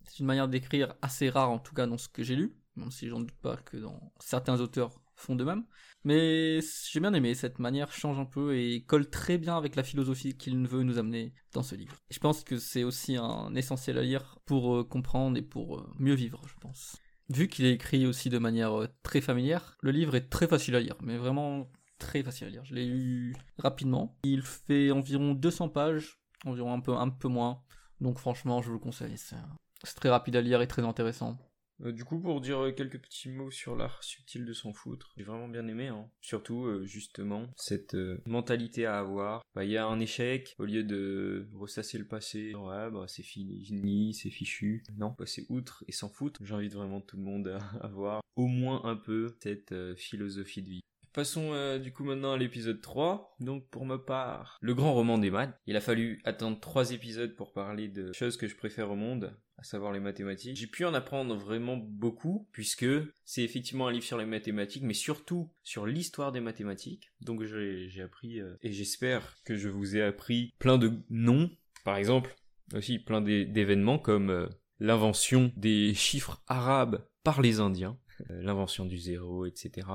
C'est 0.04 0.20
une 0.20 0.26
manière 0.26 0.48
d'écrire 0.48 0.94
assez 1.02 1.28
rare, 1.28 1.50
en 1.50 1.58
tout 1.58 1.74
cas 1.74 1.86
dans 1.86 1.98
ce 1.98 2.08
que 2.08 2.22
j'ai 2.22 2.36
lu, 2.36 2.56
même 2.76 2.90
si 2.90 3.08
j'en 3.08 3.20
doute 3.20 3.38
pas 3.42 3.56
que 3.56 3.76
dans 3.76 4.12
certains 4.20 4.60
auteurs 4.60 5.00
font 5.16 5.34
de 5.34 5.44
même. 5.44 5.64
Mais 6.04 6.60
j'ai 6.90 7.00
bien 7.00 7.12
aimé, 7.12 7.34
cette 7.34 7.58
manière 7.58 7.92
change 7.92 8.18
un 8.18 8.24
peu 8.24 8.56
et 8.56 8.84
colle 8.84 9.10
très 9.10 9.36
bien 9.36 9.56
avec 9.56 9.76
la 9.76 9.82
philosophie 9.82 10.36
qu'il 10.36 10.66
veut 10.66 10.84
nous 10.84 10.98
amener 10.98 11.34
dans 11.52 11.62
ce 11.62 11.74
livre. 11.74 11.96
je 12.10 12.18
pense 12.20 12.44
que 12.44 12.58
c'est 12.58 12.84
aussi 12.84 13.16
un 13.16 13.54
essentiel 13.54 13.98
à 13.98 14.02
lire 14.02 14.38
pour 14.46 14.76
euh, 14.76 14.84
comprendre 14.84 15.36
et 15.36 15.42
pour 15.42 15.78
euh, 15.78 15.92
mieux 15.98 16.14
vivre, 16.14 16.40
je 16.46 16.54
pense. 16.60 16.96
Vu 17.28 17.48
qu'il 17.48 17.66
est 17.66 17.72
écrit 17.72 18.06
aussi 18.06 18.30
de 18.30 18.38
manière 18.38 18.88
très 19.02 19.20
familière, 19.20 19.76
le 19.82 19.90
livre 19.90 20.14
est 20.14 20.30
très 20.30 20.46
facile 20.46 20.76
à 20.76 20.80
lire, 20.80 20.96
mais 21.02 21.18
vraiment 21.18 21.68
très 21.98 22.22
facile 22.22 22.46
à 22.46 22.50
lire. 22.50 22.64
Je 22.64 22.74
l'ai 22.74 22.86
lu 22.86 23.34
rapidement. 23.58 24.16
Il 24.22 24.42
fait 24.42 24.90
environ 24.90 25.34
200 25.34 25.68
pages, 25.68 26.17
environ 26.44 26.72
un 26.72 26.80
peu, 26.80 26.94
un 26.94 27.10
peu 27.10 27.28
moins. 27.28 27.62
Donc 28.00 28.18
franchement, 28.18 28.62
je 28.62 28.68
vous 28.68 28.74
le 28.74 28.78
conseille. 28.78 29.16
C'est 29.16 29.94
très 29.96 30.08
rapide 30.08 30.36
à 30.36 30.40
lire 30.40 30.62
et 30.62 30.68
très 30.68 30.82
intéressant. 30.82 31.38
Euh, 31.84 31.92
du 31.92 32.04
coup, 32.04 32.20
pour 32.20 32.40
dire 32.40 32.72
quelques 32.76 33.00
petits 33.00 33.28
mots 33.28 33.50
sur 33.50 33.76
l'art 33.76 34.02
subtil 34.02 34.44
de 34.44 34.52
s'en 34.52 34.72
foutre, 34.72 35.12
j'ai 35.16 35.24
vraiment 35.24 35.48
bien 35.48 35.66
aimé. 35.68 35.88
Hein. 35.88 36.10
Surtout, 36.20 36.64
euh, 36.64 36.84
justement, 36.84 37.46
cette 37.56 37.94
euh, 37.94 38.20
mentalité 38.26 38.86
à 38.86 38.98
avoir. 38.98 39.42
Bah, 39.54 39.64
il 39.64 39.70
y 39.70 39.76
a 39.76 39.86
un 39.86 40.00
échec, 40.00 40.54
au 40.58 40.64
lieu 40.64 40.82
de 40.82 41.48
ressasser 41.54 41.98
le 41.98 42.06
passé, 42.06 42.54
ouais, 42.54 42.90
bah, 42.90 43.04
c'est 43.06 43.22
fini, 43.22 44.14
c'est 44.14 44.30
fichu. 44.30 44.82
Non, 44.96 45.12
passer 45.12 45.46
outre 45.48 45.84
et 45.86 45.92
s'en 45.92 46.08
foutre. 46.08 46.40
J'invite 46.44 46.74
vraiment 46.74 47.00
tout 47.00 47.16
le 47.16 47.22
monde 47.22 47.48
à 47.48 47.58
avoir 47.84 48.22
au 48.36 48.46
moins 48.46 48.84
un 48.84 48.96
peu 48.96 49.36
cette 49.42 49.74
philosophie 49.96 50.62
de 50.62 50.68
vie. 50.70 50.80
Passons 51.12 51.52
euh, 51.52 51.78
du 51.78 51.92
coup 51.92 52.04
maintenant 52.04 52.32
à 52.32 52.36
l'épisode 52.36 52.80
3. 52.80 53.36
Donc 53.40 53.68
pour 53.70 53.84
ma 53.84 53.98
part, 53.98 54.58
le 54.60 54.74
grand 54.74 54.94
roman 54.94 55.18
des 55.18 55.30
maths. 55.30 55.58
Il 55.66 55.76
a 55.76 55.80
fallu 55.80 56.20
attendre 56.24 56.60
3 56.60 56.92
épisodes 56.92 57.34
pour 57.34 57.52
parler 57.52 57.88
de 57.88 58.12
choses 58.12 58.36
que 58.36 58.46
je 58.46 58.56
préfère 58.56 58.90
au 58.90 58.96
monde, 58.96 59.36
à 59.56 59.62
savoir 59.62 59.92
les 59.92 60.00
mathématiques. 60.00 60.56
J'ai 60.56 60.66
pu 60.66 60.84
en 60.84 60.94
apprendre 60.94 61.36
vraiment 61.36 61.76
beaucoup, 61.76 62.48
puisque 62.52 62.86
c'est 63.24 63.42
effectivement 63.42 63.88
un 63.88 63.92
livre 63.92 64.04
sur 64.04 64.18
les 64.18 64.26
mathématiques, 64.26 64.84
mais 64.84 64.94
surtout 64.94 65.50
sur 65.62 65.86
l'histoire 65.86 66.32
des 66.32 66.40
mathématiques. 66.40 67.10
Donc 67.20 67.42
j'ai 67.44 68.02
appris, 68.02 68.40
euh, 68.40 68.56
et 68.62 68.72
j'espère 68.72 69.36
que 69.44 69.56
je 69.56 69.68
vous 69.68 69.96
ai 69.96 70.02
appris 70.02 70.54
plein 70.58 70.78
de 70.78 70.92
noms, 71.10 71.50
par 71.84 71.96
exemple, 71.96 72.36
aussi 72.74 72.98
plein 72.98 73.22
d'événements 73.22 73.98
comme 73.98 74.30
euh, 74.30 74.46
l'invention 74.78 75.52
des 75.56 75.94
chiffres 75.94 76.42
arabes 76.46 77.06
par 77.24 77.40
les 77.40 77.60
Indiens, 77.60 77.98
l'invention 78.28 78.84
du 78.84 78.98
zéro, 78.98 79.46
etc 79.46 79.86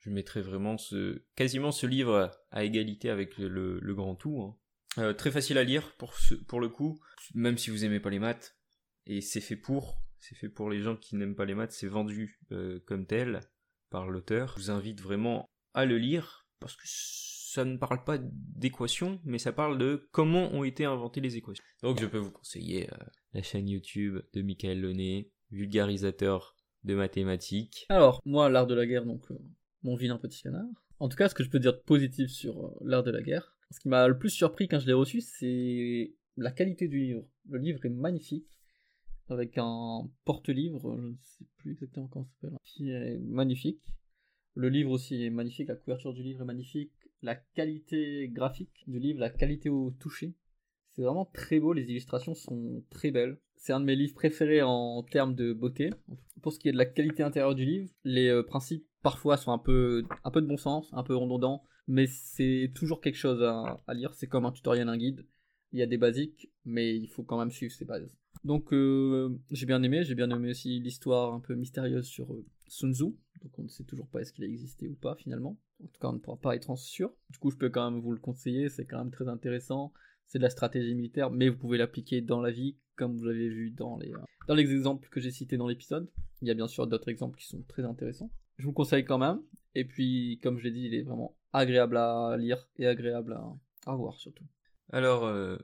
je 0.00 0.10
mettrais 0.10 0.40
vraiment 0.40 0.76
quasiment 1.34 1.72
ce 1.72 1.86
livre 1.86 2.30
à 2.50 2.64
égalité 2.64 3.10
avec 3.10 3.36
le, 3.38 3.94
grand 3.94 4.14
tout. 4.14 4.40
Hein. 4.42 4.56
Euh, 4.98 5.12
très 5.12 5.30
facile 5.30 5.58
à 5.58 5.64
lire 5.64 5.94
pour, 5.96 6.14
pour 6.46 6.60
le 6.60 6.68
coup, 6.68 7.00
même 7.34 7.58
si 7.58 7.70
vous 7.70 7.84
aimez 7.84 8.00
pas 8.00 8.10
les 8.10 8.18
maths. 8.18 8.56
Et 9.06 9.20
c'est 9.20 9.40
fait 9.40 9.56
pour, 9.56 10.00
c'est 10.18 10.34
fait 10.34 10.48
pour 10.48 10.70
les 10.70 10.80
gens 10.80 10.96
qui 10.96 11.16
n'aiment 11.16 11.34
pas 11.34 11.44
les 11.44 11.54
maths, 11.54 11.72
c'est 11.72 11.88
vendu 11.88 12.40
euh, 12.52 12.80
comme 12.86 13.06
tel 13.06 13.40
par 13.90 14.08
l'auteur. 14.08 14.54
Je 14.56 14.62
vous 14.62 14.70
invite 14.70 15.00
vraiment 15.00 15.48
à 15.74 15.84
le 15.84 15.98
lire 15.98 16.46
parce 16.60 16.76
que 16.76 16.82
ça 16.84 17.64
ne 17.64 17.76
parle 17.76 18.04
pas 18.04 18.18
d'équations, 18.20 19.20
mais 19.24 19.38
ça 19.38 19.52
parle 19.52 19.78
de 19.78 20.08
comment 20.12 20.52
ont 20.52 20.64
été 20.64 20.84
inventées 20.84 21.20
les 21.20 21.36
équations. 21.36 21.64
Donc 21.82 22.00
je 22.00 22.06
peux 22.06 22.18
vous 22.18 22.30
conseiller 22.30 22.90
euh, 22.92 22.96
la 23.32 23.42
chaîne 23.42 23.68
YouTube 23.68 24.20
de 24.32 24.42
Michael 24.42 24.80
Launay, 24.80 25.30
vulgarisateur 25.50 26.56
de 26.84 26.94
mathématiques. 26.94 27.86
Alors, 27.88 28.20
moi, 28.24 28.48
l'art 28.48 28.66
de 28.66 28.74
la 28.74 28.86
guerre, 28.86 29.04
donc 29.04 29.30
mon 29.82 29.94
vilain 29.94 30.18
petit 30.18 30.42
canard. 30.42 30.66
En 31.00 31.08
tout 31.08 31.16
cas, 31.16 31.28
ce 31.28 31.34
que 31.34 31.44
je 31.44 31.50
peux 31.50 31.60
dire 31.60 31.72
de 31.72 31.78
positif 31.78 32.28
sur 32.30 32.66
euh, 32.66 32.78
l'art 32.84 33.02
de 33.02 33.10
la 33.10 33.22
guerre, 33.22 33.56
ce 33.70 33.80
qui 33.80 33.88
m'a 33.88 34.08
le 34.08 34.18
plus 34.18 34.30
surpris 34.30 34.68
quand 34.68 34.78
je 34.78 34.86
l'ai 34.86 34.92
reçu, 34.92 35.20
c'est 35.20 36.14
la 36.36 36.50
qualité 36.50 36.88
du 36.88 36.98
livre. 37.00 37.28
Le 37.48 37.58
livre 37.58 37.84
est 37.84 37.90
magnifique, 37.90 38.46
avec 39.28 39.58
un 39.58 40.08
porte-livre, 40.24 40.96
je 40.96 41.02
ne 41.02 41.14
sais 41.20 41.44
plus 41.58 41.72
exactement 41.72 42.08
comment 42.08 42.24
ça 42.24 42.32
s'appelle, 42.40 42.58
qui 42.64 42.90
est 42.90 43.18
magnifique. 43.18 43.82
Le 44.54 44.68
livre 44.68 44.90
aussi 44.90 45.22
est 45.22 45.30
magnifique, 45.30 45.68
la 45.68 45.76
couverture 45.76 46.12
du 46.14 46.22
livre 46.22 46.42
est 46.42 46.46
magnifique, 46.46 46.92
la 47.22 47.36
qualité 47.36 48.28
graphique 48.28 48.84
du 48.86 48.98
livre, 48.98 49.20
la 49.20 49.30
qualité 49.30 49.68
au 49.68 49.90
toucher. 49.90 50.34
C'est 50.90 51.02
vraiment 51.02 51.26
très 51.26 51.60
beau, 51.60 51.72
les 51.72 51.84
illustrations 51.90 52.34
sont 52.34 52.82
très 52.90 53.10
belles. 53.10 53.38
C'est 53.56 53.72
un 53.72 53.80
de 53.80 53.84
mes 53.84 53.94
livres 53.94 54.14
préférés 54.14 54.62
en 54.62 55.02
termes 55.02 55.34
de 55.34 55.52
beauté. 55.52 55.90
Pour 56.42 56.52
ce 56.52 56.58
qui 56.58 56.68
est 56.68 56.72
de 56.72 56.76
la 56.76 56.86
qualité 56.86 57.22
intérieure 57.22 57.54
du 57.54 57.64
livre, 57.64 57.90
les 58.04 58.28
euh, 58.28 58.42
principes 58.42 58.87
parfois 59.02 59.36
sont 59.36 59.52
un 59.52 59.58
peu, 59.58 60.04
un 60.24 60.30
peu 60.30 60.40
de 60.40 60.46
bon 60.46 60.56
sens, 60.56 60.88
un 60.92 61.02
peu 61.02 61.14
redondants, 61.14 61.64
mais 61.86 62.06
c'est 62.06 62.70
toujours 62.74 63.00
quelque 63.00 63.16
chose 63.16 63.42
à, 63.42 63.94
lire. 63.94 64.14
C'est 64.14 64.26
comme 64.26 64.46
un 64.46 64.52
tutoriel, 64.52 64.88
un 64.88 64.96
guide. 64.96 65.26
Il 65.72 65.78
y 65.78 65.82
a 65.82 65.86
des 65.86 65.98
basiques, 65.98 66.50
mais 66.64 66.96
il 66.96 67.08
faut 67.08 67.22
quand 67.22 67.38
même 67.38 67.50
suivre 67.50 67.72
ces 67.72 67.84
bases. 67.84 68.10
Donc 68.44 68.72
euh, 68.72 69.36
j'ai 69.50 69.66
bien 69.66 69.82
aimé, 69.82 70.04
j'ai 70.04 70.14
bien 70.14 70.30
aimé 70.30 70.50
aussi 70.50 70.80
l'histoire 70.80 71.34
un 71.34 71.40
peu 71.40 71.54
mystérieuse 71.54 72.06
sur 72.06 72.32
euh, 72.32 72.46
Sun 72.68 72.94
Tzu. 72.94 73.04
Donc 73.42 73.58
on 73.58 73.62
ne 73.64 73.68
sait 73.68 73.84
toujours 73.84 74.08
pas 74.08 74.20
est-ce 74.20 74.32
qu'il 74.32 74.44
a 74.44 74.46
existé 74.46 74.88
ou 74.88 74.94
pas 74.94 75.16
finalement. 75.16 75.58
En 75.82 75.86
tout 75.88 76.00
cas 76.00 76.08
on 76.08 76.12
ne 76.12 76.18
pourra 76.18 76.36
pas 76.38 76.54
être 76.54 76.70
en 76.70 76.76
sûr. 76.76 77.12
Du 77.30 77.38
coup 77.38 77.50
je 77.50 77.56
peux 77.56 77.68
quand 77.68 77.90
même 77.90 78.00
vous 78.00 78.12
le 78.12 78.18
conseiller, 78.18 78.68
c'est 78.68 78.84
quand 78.84 78.98
même 78.98 79.10
très 79.10 79.28
intéressant. 79.28 79.92
C'est 80.26 80.38
de 80.38 80.42
la 80.42 80.50
stratégie 80.50 80.94
militaire, 80.94 81.30
mais 81.30 81.48
vous 81.48 81.56
pouvez 81.56 81.78
l'appliquer 81.78 82.20
dans 82.20 82.40
la 82.40 82.50
vie, 82.50 82.76
comme 82.96 83.16
vous 83.16 83.24
l'avez 83.24 83.48
vu 83.48 83.70
dans 83.70 83.96
les, 83.96 84.12
euh, 84.12 84.18
dans 84.46 84.54
les 84.54 84.70
exemples 84.70 85.08
que 85.08 85.20
j'ai 85.20 85.30
cités 85.30 85.56
dans 85.56 85.68
l'épisode. 85.68 86.08
Il 86.42 86.48
y 86.48 86.50
a 86.50 86.54
bien 86.54 86.68
sûr 86.68 86.86
d'autres 86.86 87.08
exemples 87.08 87.38
qui 87.38 87.46
sont 87.46 87.62
très 87.62 87.84
intéressants. 87.84 88.30
Je 88.58 88.64
vous 88.64 88.70
le 88.70 88.74
conseille 88.74 89.04
quand 89.04 89.18
même. 89.18 89.40
Et 89.74 89.84
puis 89.84 90.38
comme 90.42 90.58
je 90.58 90.64
l'ai 90.64 90.72
dit, 90.72 90.86
il 90.86 90.94
est 90.94 91.02
vraiment 91.02 91.36
agréable 91.52 91.96
à 91.96 92.36
lire 92.36 92.68
et 92.76 92.86
agréable 92.86 93.38
à, 93.86 93.94
voir 93.94 94.16
surtout. 94.16 94.44
Alors, 94.92 95.24
euh, 95.24 95.56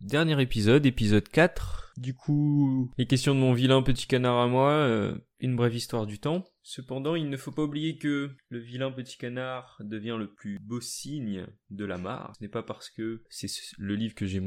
dernier 0.00 0.40
épisode, 0.40 0.86
épisode 0.86 1.28
4. 1.28 1.94
Du 1.96 2.14
coup, 2.14 2.92
les 2.98 3.06
questions 3.06 3.34
de 3.34 3.40
mon 3.40 3.52
vilain 3.52 3.82
petit 3.82 4.06
canard 4.06 4.38
à 4.38 4.46
moi, 4.46 4.70
euh, 4.70 5.18
une 5.40 5.56
brève 5.56 5.74
histoire 5.74 6.06
du 6.06 6.18
temps. 6.18 6.44
Cependant, 6.62 7.14
il 7.14 7.28
ne 7.28 7.36
faut 7.36 7.52
pas 7.52 7.62
oublier 7.62 7.96
que 7.96 8.30
le 8.48 8.58
vilain 8.58 8.90
petit 8.90 9.16
canard 9.16 9.76
devient 9.80 10.16
le 10.18 10.32
plus 10.32 10.58
beau 10.58 10.80
signe 10.80 11.46
de 11.70 11.84
la 11.84 11.98
mare. 11.98 12.32
Ce 12.38 12.44
n'est 12.44 12.50
pas 12.50 12.62
parce 12.62 12.90
que 12.90 13.22
c'est 13.30 13.48
le 13.78 13.94
livre 13.94 14.14
que 14.14 14.26
j'ai 14.26 14.40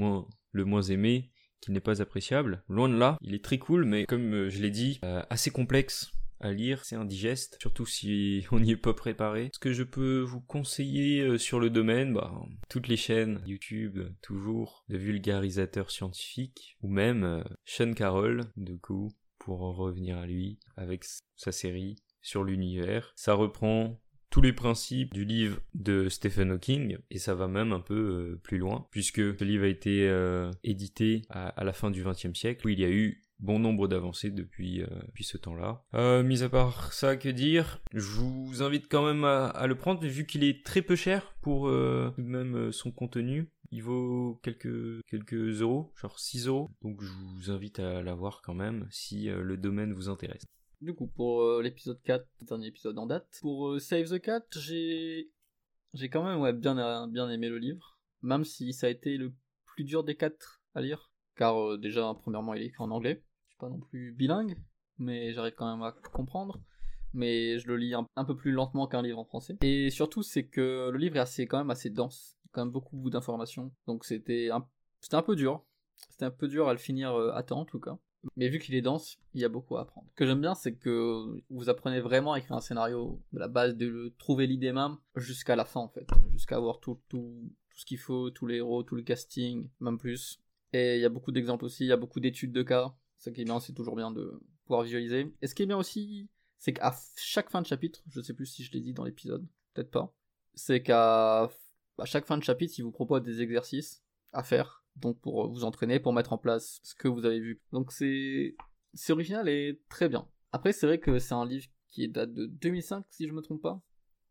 le 0.51 0.65
moins 0.65 0.81
aimé 0.83 1.31
qu'il 1.61 1.73
n'est 1.73 1.81
pas 1.81 2.01
appréciable. 2.01 2.63
Loin 2.69 2.87
de 2.87 2.95
là, 2.95 3.17
il 3.21 3.35
est 3.35 3.43
très 3.43 3.57
cool, 3.57 3.83
mais 3.83 4.05
comme 4.05 4.33
euh, 4.33 4.49
je 4.49 4.61
l'ai 4.61 4.71
dit, 4.71 4.99
assez 5.29 5.51
complexe 5.51 6.11
à 6.39 6.51
lire, 6.51 6.85
c'est 6.85 6.95
indigeste, 6.95 7.57
surtout 7.59 7.85
si 7.85 8.45
on 8.51 8.59
n'y 8.59 8.71
est 8.71 8.77
pas 8.77 8.93
préparé. 8.93 9.49
Ce 9.53 9.59
que 9.59 9.73
je 9.73 9.83
peux 9.83 10.19
vous 10.19 10.41
conseiller 10.41 11.21
euh, 11.21 11.37
sur 11.37 11.59
le 11.59 11.69
domaine, 11.69 12.13
bah, 12.13 12.33
toutes 12.69 12.87
les 12.87 12.97
chaînes 12.97 13.41
YouTube, 13.45 13.99
toujours, 14.21 14.85
de 14.89 14.97
vulgarisateurs 14.97 15.91
scientifiques, 15.91 16.77
ou 16.81 16.89
même 16.89 17.23
euh, 17.23 17.43
Sean 17.65 17.93
Carroll, 17.93 18.45
du 18.57 18.79
coup, 18.79 19.11
pour 19.37 19.63
en 19.63 19.73
revenir 19.73 20.17
à 20.17 20.27
lui, 20.27 20.59
avec 20.77 21.03
sa 21.35 21.51
série 21.51 21.97
sur 22.21 22.43
l'univers. 22.43 23.13
Ça 23.15 23.33
reprend 23.33 23.99
tous 24.29 24.41
les 24.41 24.53
principes 24.53 25.13
du 25.13 25.25
livre 25.25 25.59
de 25.73 26.07
Stephen 26.07 26.51
Hawking 26.51 26.97
et 27.09 27.17
ça 27.17 27.33
va 27.33 27.47
même 27.47 27.73
un 27.73 27.79
peu 27.79 27.95
euh, 27.95 28.39
plus 28.43 28.59
loin 28.59 28.87
puisque 28.91 29.15
ce 29.15 29.43
livre 29.43 29.63
a 29.63 29.67
été 29.67 30.07
édité 30.63 31.23
à, 31.29 31.47
à, 31.47 31.63
la 31.63 31.73
fin 31.73 31.89
du 31.89 32.03
XXe 32.03 32.37
siècle 32.37 32.67
où 32.67 32.69
il 32.69 32.79
y 32.79 32.85
a 32.85 32.91
eu 32.91 33.23
bon 33.39 33.59
nombre 33.59 33.87
d'avancées 33.87 34.31
depuis, 34.31 34.81
euh, 34.81 34.87
ce 35.19 35.37
temps-là. 35.37 35.83
Euh, 35.93 36.23
mis 36.23 36.43
à 36.43 36.49
part 36.49 36.93
ça, 36.93 37.17
que 37.17 37.29
dire? 37.29 37.81
Je 37.93 38.09
vous 38.09 38.63
invite 38.63 38.87
quand 38.89 39.05
même 39.05 39.23
à, 39.23 39.65
le 39.67 39.75
prendre 39.75 40.05
vu 40.05 40.25
qu'il 40.25 40.43
est 40.43 40.65
très 40.65 40.81
peu 40.81 40.95
cher 40.95 41.33
pour 41.41 41.67
euh, 41.67 42.13
même 42.17 42.71
son 42.71 42.91
contenu. 42.91 43.49
Il 43.71 43.83
vaut 43.83 44.39
quelques, 44.41 45.03
quelques 45.07 45.61
euros, 45.61 45.91
genre 45.95 46.19
6 46.19 46.47
euros. 46.47 46.69
Donc 46.81 47.03
je 47.03 47.11
vous 47.11 47.51
invite 47.51 47.79
à 47.79 48.01
l'avoir 48.01 48.41
quand 48.41 48.55
même 48.55 48.87
si 48.89 49.25
le 49.27 49.57
domaine 49.57 49.93
vous 49.93 50.09
intéresse. 50.09 50.45
Du 50.81 50.93
coup, 50.93 51.07
pour 51.07 51.41
euh, 51.41 51.61
l'épisode 51.61 52.01
4, 52.03 52.25
dernier 52.43 52.67
épisode 52.67 52.97
en 52.97 53.05
date, 53.05 53.27
pour 53.41 53.67
euh, 53.67 53.79
Save 53.79 54.09
the 54.09 54.19
Cat, 54.21 54.45
j'ai 54.53 55.29
quand 56.09 56.23
même 56.23 56.57
bien, 56.57 57.07
bien 57.07 57.29
aimé 57.29 57.49
le 57.49 57.57
livre, 57.57 57.99
même 58.21 58.45
si 58.45 58.71
ça 58.71 58.87
a 58.87 58.89
été 58.89 59.17
le 59.17 59.33
plus 59.65 59.83
dur 59.83 60.05
des 60.05 60.15
quatre 60.15 60.61
à 60.75 60.81
lire, 60.81 61.11
car 61.35 61.61
euh, 61.61 61.77
déjà, 61.77 62.13
premièrement, 62.21 62.53
il 62.53 62.61
est 62.61 62.67
écrit 62.67 62.81
en 62.81 62.91
anglais, 62.91 63.25
pas 63.59 63.69
non 63.69 63.79
plus 63.79 64.11
bilingue, 64.11 64.57
mais 64.97 65.33
j'arrive 65.33 65.53
quand 65.55 65.69
même 65.69 65.83
à 65.83 65.91
comprendre, 65.91 66.59
mais 67.13 67.59
je 67.59 67.67
le 67.67 67.77
lis 67.77 67.93
un, 67.93 68.25
peu 68.25 68.35
plus 68.35 68.51
lentement 68.51 68.87
qu'un 68.87 69.01
livre 69.01 69.19
en 69.19 69.25
français. 69.25 69.57
Et 69.61 69.89
surtout, 69.89 70.23
c'est 70.23 70.45
que 70.45 70.89
le 70.91 70.97
livre 70.97 71.17
est 71.17 71.19
assez, 71.19 71.45
quand 71.47 71.57
même 71.57 71.69
assez 71.69 71.89
dense, 71.89 72.37
quand 72.51 72.65
même 72.65 72.71
beaucoup 72.71 73.09
d'informations, 73.09 73.71
donc 73.87 74.05
c'était 74.05 74.49
un, 74.49 74.67
un 75.11 75.21
peu 75.21 75.35
dur, 75.35 75.63
c'était 76.09 76.25
un 76.25 76.31
peu 76.31 76.47
dur 76.47 76.67
à 76.67 76.73
le 76.73 76.79
finir 76.79 77.15
à 77.15 77.43
temps 77.43 77.59
en 77.59 77.65
tout 77.65 77.79
cas. 77.79 77.97
Mais 78.35 78.49
vu 78.49 78.59
qu'il 78.59 78.75
est 78.75 78.81
dense, 78.81 79.17
il 79.33 79.41
y 79.41 79.45
a 79.45 79.49
beaucoup 79.49 79.77
à 79.77 79.81
apprendre. 79.81 80.07
Ce 80.11 80.15
que 80.15 80.25
j'aime 80.25 80.41
bien, 80.41 80.55
c'est 80.55 80.75
que 80.75 81.41
vous 81.49 81.69
apprenez 81.69 82.01
vraiment 82.01 82.33
à 82.33 82.39
écrire 82.39 82.57
un 82.57 82.61
scénario 82.61 83.21
de 83.31 83.39
la 83.39 83.47
base, 83.47 83.75
de 83.75 84.13
trouver 84.17 84.45
l'idée 84.45 84.73
même, 84.73 84.97
jusqu'à 85.15 85.55
la 85.55 85.65
fin 85.65 85.79
en 85.79 85.87
fait. 85.87 86.05
Jusqu'à 86.31 86.57
avoir 86.57 86.79
tout, 86.79 86.99
tout, 87.07 87.49
tout 87.69 87.79
ce 87.79 87.85
qu'il 87.85 87.97
faut, 87.97 88.29
tous 88.29 88.45
les 88.45 88.57
héros, 88.57 88.83
tout 88.83 88.95
le 88.95 89.03
casting, 89.03 89.69
même 89.79 89.97
plus. 89.97 90.41
Et 90.73 90.95
il 90.95 91.01
y 91.01 91.05
a 91.05 91.09
beaucoup 91.09 91.31
d'exemples 91.31 91.65
aussi, 91.65 91.85
il 91.85 91.87
y 91.87 91.93
a 91.93 91.97
beaucoup 91.97 92.19
d'études 92.19 92.51
de 92.51 92.63
cas. 92.63 92.93
Ce 93.19 93.29
qui 93.29 93.41
est 93.41 93.45
bien, 93.45 93.59
c'est 93.59 93.73
toujours 93.73 93.95
bien 93.95 94.11
de 94.11 94.41
pouvoir 94.65 94.83
visualiser. 94.83 95.33
Et 95.41 95.47
ce 95.47 95.55
qui 95.55 95.63
est 95.63 95.67
bien 95.67 95.77
aussi, 95.77 96.29
c'est 96.57 96.73
qu'à 96.73 96.95
chaque 97.15 97.49
fin 97.49 97.61
de 97.61 97.67
chapitre, 97.67 98.01
je 98.07 98.21
sais 98.21 98.33
plus 98.33 98.45
si 98.45 98.63
je 98.63 98.71
l'ai 98.71 98.79
dit 98.81 98.93
dans 98.93 99.03
l'épisode, 99.03 99.47
peut-être 99.73 99.91
pas, 99.91 100.13
c'est 100.53 100.81
qu'à 100.81 101.49
chaque 102.05 102.25
fin 102.25 102.37
de 102.37 102.43
chapitre, 102.43 102.73
il 102.77 102.83
vous 102.83 102.91
propose 102.91 103.21
des 103.21 103.41
exercices 103.41 104.03
à 104.33 104.43
faire 104.43 104.79
donc 104.95 105.19
pour 105.19 105.49
vous 105.49 105.63
entraîner, 105.63 105.99
pour 105.99 106.13
mettre 106.13 106.33
en 106.33 106.37
place 106.37 106.79
ce 106.83 106.95
que 106.95 107.07
vous 107.07 107.25
avez 107.25 107.39
vu. 107.39 107.61
Donc 107.71 107.91
c'est 107.91 108.55
c'est 108.93 109.13
original 109.13 109.47
et 109.47 109.81
très 109.89 110.09
bien. 110.09 110.27
Après 110.51 110.73
c'est 110.73 110.87
vrai 110.87 110.99
que 110.99 111.19
c'est 111.19 111.33
un 111.33 111.45
livre 111.45 111.67
qui 111.87 112.07
date 112.07 112.33
de 112.33 112.45
2005 112.45 113.05
si 113.09 113.27
je 113.27 113.33
me 113.33 113.41
trompe 113.41 113.61
pas. 113.61 113.81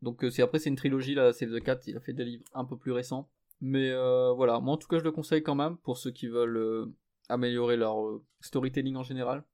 Donc 0.02 0.24
c'est 0.30 0.42
après 0.42 0.58
c'est 0.58 0.70
une 0.70 0.76
trilogie 0.76 1.14
là, 1.14 1.32
Save 1.32 1.50
the 1.50 1.62
Cat, 1.62 1.80
il 1.86 1.96
a 1.96 2.00
fait 2.00 2.12
des 2.12 2.24
livres 2.24 2.44
un 2.54 2.64
peu 2.64 2.76
plus 2.76 2.92
récents. 2.92 3.30
Mais 3.60 3.90
euh, 3.90 4.32
voilà, 4.32 4.60
moi 4.60 4.74
en 4.74 4.76
tout 4.76 4.88
cas 4.88 4.98
je 4.98 5.04
le 5.04 5.12
conseille 5.12 5.42
quand 5.42 5.56
même 5.56 5.76
pour 5.78 5.98
ceux 5.98 6.12
qui 6.12 6.28
veulent 6.28 6.56
euh, 6.56 6.94
améliorer 7.28 7.76
leur 7.76 8.06
euh, 8.06 8.24
storytelling 8.40 8.96
en 8.96 9.02
général 9.02 9.44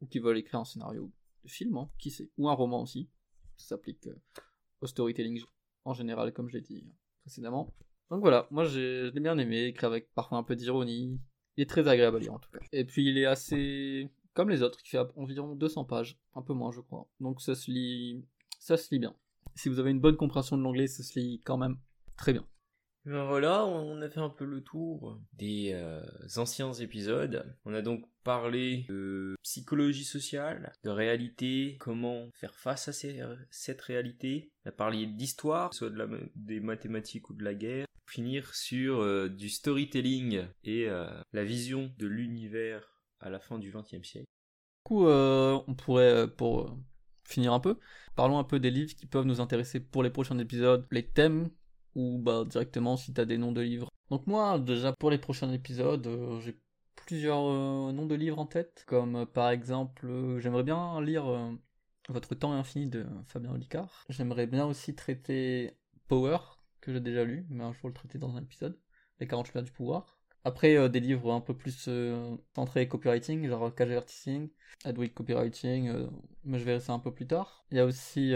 ou 0.00 0.06
qui 0.06 0.18
veulent 0.18 0.38
écrire 0.38 0.60
un 0.60 0.64
scénario 0.64 1.12
de 1.44 1.50
film, 1.50 1.76
hein, 1.76 1.90
qui 1.98 2.10
sait, 2.10 2.30
ou 2.38 2.48
un 2.48 2.54
roman 2.54 2.82
aussi. 2.82 3.08
Ça 3.56 3.68
s'applique 3.68 4.08
au 4.80 4.86
storytelling 4.86 5.42
en 5.84 5.94
général 5.94 6.32
comme 6.32 6.48
je 6.48 6.54
l'ai 6.54 6.62
dit 6.62 6.84
précédemment. 7.22 7.74
Donc 8.10 8.20
voilà, 8.20 8.48
moi 8.50 8.64
je 8.64 9.10
l'ai 9.10 9.20
bien 9.20 9.38
aimé, 9.38 9.66
écrit 9.66 9.86
avec 9.86 10.12
parfois 10.14 10.38
un 10.38 10.42
peu 10.42 10.56
d'ironie. 10.56 11.20
Il 11.56 11.62
est 11.62 11.70
très 11.70 11.86
agréable 11.86 12.16
à 12.16 12.20
lire 12.20 12.34
en 12.34 12.38
tout 12.38 12.50
cas. 12.50 12.58
Et 12.72 12.84
puis 12.84 13.08
il 13.08 13.18
est 13.18 13.26
assez 13.26 14.10
comme 14.34 14.48
les 14.48 14.62
autres, 14.62 14.80
qui 14.82 14.90
fait 14.90 14.98
environ 15.16 15.54
200 15.54 15.84
pages, 15.84 16.18
un 16.34 16.42
peu 16.42 16.54
moins 16.54 16.72
je 16.72 16.80
crois. 16.80 17.08
Donc 17.20 17.40
ça 17.40 17.54
se 17.54 17.70
lit, 17.70 18.24
ça 18.58 18.76
se 18.76 18.88
lit 18.94 18.98
bien. 18.98 19.14
Si 19.54 19.68
vous 19.68 19.78
avez 19.78 19.90
une 19.90 20.00
bonne 20.00 20.16
compréhension 20.16 20.56
de 20.56 20.62
l'anglais, 20.62 20.86
ça 20.86 21.02
se 21.02 21.18
lit 21.18 21.40
quand 21.44 21.58
même 21.58 21.76
très 22.16 22.32
bien. 22.32 22.46
Ben 23.06 23.24
voilà, 23.24 23.64
on 23.64 24.02
a 24.02 24.10
fait 24.10 24.20
un 24.20 24.28
peu 24.28 24.44
le 24.44 24.62
tour 24.62 25.18
des 25.32 25.70
euh, 25.72 26.02
anciens 26.36 26.72
épisodes. 26.74 27.56
On 27.64 27.72
a 27.72 27.80
donc 27.80 28.04
parlé 28.24 28.84
de 28.90 29.36
psychologie 29.42 30.04
sociale, 30.04 30.72
de 30.84 30.90
réalité, 30.90 31.78
comment 31.80 32.28
faire 32.34 32.54
face 32.54 32.88
à 32.88 32.92
cette 33.50 33.80
réalité. 33.80 34.50
On 34.64 34.68
a 34.68 34.72
parlé 34.72 35.06
d'histoire, 35.06 35.72
soit 35.72 35.90
des 36.34 36.60
mathématiques 36.60 37.30
ou 37.30 37.34
de 37.34 37.42
la 37.42 37.54
guerre. 37.54 37.86
Finir 38.06 38.54
sur 38.54 39.00
euh, 39.00 39.28
du 39.28 39.48
storytelling 39.48 40.44
et 40.64 40.88
euh, 40.88 41.08
la 41.32 41.44
vision 41.44 41.92
de 41.96 42.06
l'univers 42.06 43.02
à 43.20 43.30
la 43.30 43.38
fin 43.38 43.58
du 43.58 43.72
XXe 43.72 44.06
siècle. 44.06 44.26
Du 44.26 44.88
coup, 44.88 45.06
on 45.06 45.74
pourrait, 45.74 46.28
pour 46.28 46.76
finir 47.24 47.52
un 47.52 47.60
peu, 47.60 47.78
parlons 48.14 48.38
un 48.38 48.44
peu 48.44 48.58
des 48.58 48.70
livres 48.70 48.94
qui 48.94 49.06
peuvent 49.06 49.26
nous 49.26 49.40
intéresser 49.40 49.80
pour 49.80 50.02
les 50.02 50.10
prochains 50.10 50.38
épisodes, 50.38 50.86
les 50.90 51.06
thèmes 51.06 51.48
ou 51.94 52.18
bah 52.18 52.44
directement 52.44 52.96
si 52.96 53.12
t'as 53.12 53.24
des 53.24 53.38
noms 53.38 53.52
de 53.52 53.60
livres. 53.60 53.90
Donc 54.10 54.26
moi 54.26 54.58
déjà 54.58 54.92
pour 54.92 55.10
les 55.10 55.18
prochains 55.18 55.52
épisodes 55.52 56.06
euh, 56.06 56.40
j'ai 56.40 56.58
plusieurs 56.96 57.44
euh, 57.44 57.92
noms 57.92 58.06
de 58.06 58.14
livres 58.14 58.38
en 58.38 58.46
tête 58.46 58.84
comme 58.86 59.16
euh, 59.16 59.26
par 59.26 59.50
exemple 59.50 60.38
j'aimerais 60.38 60.64
bien 60.64 61.00
lire 61.00 61.24
Votre 62.08 62.34
temps 62.34 62.52
infini 62.52 62.86
de 62.86 63.06
Fabien 63.26 63.52
Olicard. 63.52 64.04
J'aimerais 64.08 64.46
bien 64.46 64.66
aussi 64.66 64.94
traiter 64.94 65.76
Power 66.08 66.38
que 66.80 66.92
j'ai 66.92 67.00
déjà 67.00 67.24
lu 67.24 67.46
mais 67.50 67.64
un 67.64 67.72
jour 67.72 67.88
le 67.88 67.94
traiter 67.94 68.18
dans 68.18 68.36
un 68.36 68.42
épisode 68.42 68.78
les 69.20 69.26
40 69.26 69.46
chemins 69.46 69.62
du 69.62 69.72
pouvoir. 69.72 70.18
Après 70.44 70.88
des 70.88 71.00
livres 71.00 71.32
un 71.32 71.40
peu 71.40 71.54
plus 71.54 71.88
centrés 72.54 72.88
copywriting 72.88 73.46
genre 73.46 73.74
KG 73.74 73.88
Vertising, 73.88 74.48
Adweek 74.84 75.14
Copywriting 75.14 76.08
mais 76.44 76.58
je 76.58 76.64
verrai 76.64 76.80
ça 76.80 76.94
un 76.94 76.98
peu 76.98 77.12
plus 77.12 77.26
tard. 77.26 77.64
Il 77.70 77.76
y 77.76 77.80
a 77.80 77.84
aussi 77.84 78.32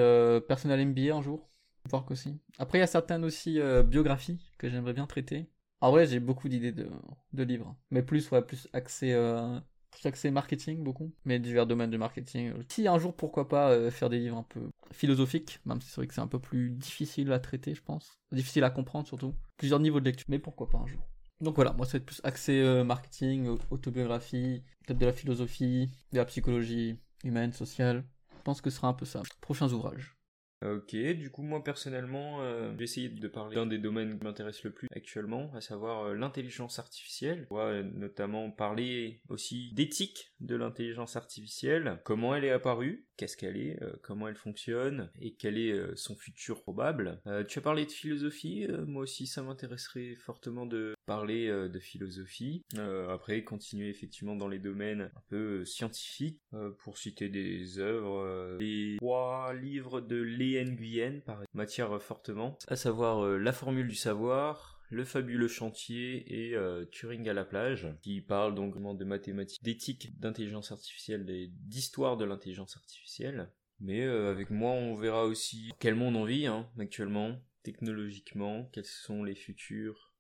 Personal 0.46 0.84
MBA 0.87 1.14
un 1.14 1.23
jour 1.23 1.53
Work 1.92 2.10
aussi. 2.10 2.38
Après, 2.58 2.78
il 2.78 2.80
y 2.80 2.84
a 2.84 2.88
certaines 2.88 3.24
aussi 3.24 3.60
euh, 3.60 3.82
biographies 3.82 4.40
que 4.58 4.68
j'aimerais 4.68 4.94
bien 4.94 5.06
traiter. 5.06 5.48
En 5.80 5.90
vrai, 5.90 6.06
j'ai 6.06 6.20
beaucoup 6.20 6.48
d'idées 6.48 6.72
de, 6.72 6.88
de, 7.32 7.42
livres. 7.42 7.76
Mais 7.90 8.02
plus, 8.02 8.30
ouais, 8.30 8.40
plus 8.40 8.68
axé, 8.72 9.12
euh, 9.12 9.58
axé 10.04 10.30
marketing, 10.30 10.82
beaucoup. 10.82 11.12
Mais 11.24 11.38
divers 11.38 11.66
domaines 11.66 11.90
de 11.90 11.96
marketing. 11.98 12.52
Si 12.70 12.88
un 12.88 12.98
jour, 12.98 13.14
pourquoi 13.14 13.48
pas 13.48 13.70
euh, 13.70 13.90
faire 13.90 14.08
des 14.08 14.18
livres 14.18 14.38
un 14.38 14.44
peu 14.44 14.70
philosophiques, 14.92 15.60
même 15.66 15.80
si 15.82 15.88
c'est 15.88 15.96
vrai 15.96 16.06
que 16.06 16.14
c'est 16.14 16.22
un 16.22 16.26
peu 16.26 16.38
plus 16.38 16.70
difficile 16.70 17.30
à 17.32 17.38
traiter, 17.38 17.74
je 17.74 17.82
pense. 17.82 18.18
Difficile 18.32 18.64
à 18.64 18.70
comprendre, 18.70 19.06
surtout. 19.06 19.34
Plusieurs 19.58 19.80
niveaux 19.80 20.00
de 20.00 20.06
lecture. 20.06 20.24
Mais 20.28 20.38
pourquoi 20.38 20.70
pas 20.70 20.78
un 20.78 20.86
jour. 20.86 21.00
Donc 21.40 21.56
voilà, 21.56 21.72
moi, 21.74 21.84
ça 21.84 21.92
va 21.92 21.96
être 21.98 22.06
plus 22.06 22.20
axé 22.24 22.62
euh, 22.62 22.84
marketing, 22.84 23.58
autobiographie, 23.70 24.62
peut-être 24.86 24.98
de 24.98 25.06
la 25.06 25.12
philosophie, 25.12 25.90
de 26.12 26.18
la 26.18 26.24
psychologie 26.24 26.98
humaine, 27.24 27.52
sociale. 27.52 28.04
Je 28.38 28.42
pense 28.42 28.60
que 28.60 28.70
ce 28.70 28.76
sera 28.76 28.88
un 28.88 28.94
peu 28.94 29.04
ça. 29.04 29.22
Prochains 29.40 29.70
ouvrages. 29.72 30.16
Ok, 30.62 30.96
du 30.96 31.30
coup 31.30 31.42
moi 31.42 31.62
personnellement, 31.62 32.40
euh, 32.40 32.73
j'ai 32.78 32.84
essayé 32.84 33.08
de 33.08 33.28
parler 33.28 33.56
d'un 33.56 33.66
des 33.66 33.78
domaines 33.78 34.18
qui 34.18 34.25
m'intéresse 34.25 34.62
le 34.64 34.70
plus 34.70 34.88
actuellement, 34.94 35.50
à 35.54 35.61
savoir 35.61 36.04
euh, 36.04 36.14
l'intelligence 36.14 36.78
artificielle. 36.78 37.46
On 37.50 37.56
va 37.56 37.64
euh, 37.64 37.82
notamment 37.82 38.50
parler 38.50 39.20
aussi 39.28 39.73
d'éthique 39.75 40.32
de 40.40 40.56
l'intelligence 40.56 41.16
artificielle, 41.16 42.00
comment 42.04 42.34
elle 42.34 42.44
est 42.44 42.50
apparue, 42.50 43.06
qu'est-ce 43.16 43.37
qu'elle 43.37 43.56
est, 43.56 43.82
euh, 43.82 43.92
comment 44.02 44.28
elle 44.28 44.37
fonctionne 44.37 45.11
et 45.20 45.34
quel 45.34 45.58
est 45.58 45.75
son 45.96 46.16
futur 46.16 46.62
probable. 46.62 47.20
Tu 47.49 47.58
as 47.58 47.62
parlé 47.62 47.84
de 47.87 47.90
philosophie, 47.90 48.66
moi 48.87 49.02
aussi 49.02 49.26
ça 49.26 49.42
m'intéresserait 49.42 50.16
fortement 50.16 50.66
de 50.66 50.94
parler 51.06 51.49
de 51.49 51.78
philosophie. 51.78 52.62
Après 53.08 53.44
continuer 53.44 53.88
effectivement 53.88 54.37
dans 54.37 54.49
les 54.49 54.58
domaines 54.58 55.11
un 55.14 55.23
peu 55.28 55.64
scientifiques, 55.64 56.40
pour 56.78 56.99
citer 56.99 57.28
des 57.28 57.78
œuvres, 57.78 58.56
les 58.58 58.96
trois 58.99 59.54
livres 59.54 60.00
de 60.00 60.16
Lé 60.52 60.64
Nguyen 60.64 61.20
par 61.20 61.42
matière 61.54 62.00
fortement, 62.02 62.58
à 62.68 62.76
savoir 62.76 63.24
euh, 63.24 63.38
La 63.38 63.52
formule 63.52 63.88
du 63.88 63.94
savoir, 63.94 64.80
le 64.90 65.04
fabuleux 65.04 65.48
chantier 65.48 66.48
et 66.48 66.54
euh, 66.54 66.84
Turing 66.86 67.28
à 67.28 67.32
la 67.32 67.44
plage, 67.44 67.88
qui 68.02 68.20
parle 68.20 68.54
donc 68.54 68.72
vraiment 68.72 68.94
de 68.94 69.04
mathématiques, 69.04 69.62
d'éthique, 69.62 70.18
d'intelligence 70.20 70.70
artificielle 70.72 71.28
et 71.30 71.48
d'histoire 71.48 72.16
de 72.16 72.24
l'intelligence 72.24 72.76
artificielle. 72.76 73.50
Mais 73.80 74.02
euh, 74.02 74.30
avec 74.30 74.50
moi, 74.50 74.72
on 74.72 74.94
verra 74.94 75.24
aussi 75.24 75.72
quel 75.78 75.94
monde 75.94 76.16
on 76.16 76.24
vit 76.24 76.46
hein, 76.46 76.70
actuellement, 76.78 77.40
technologiquement, 77.62 78.68
quels 78.72 78.84
sont 78.84 79.24
les 79.24 79.34
futurs 79.34 80.14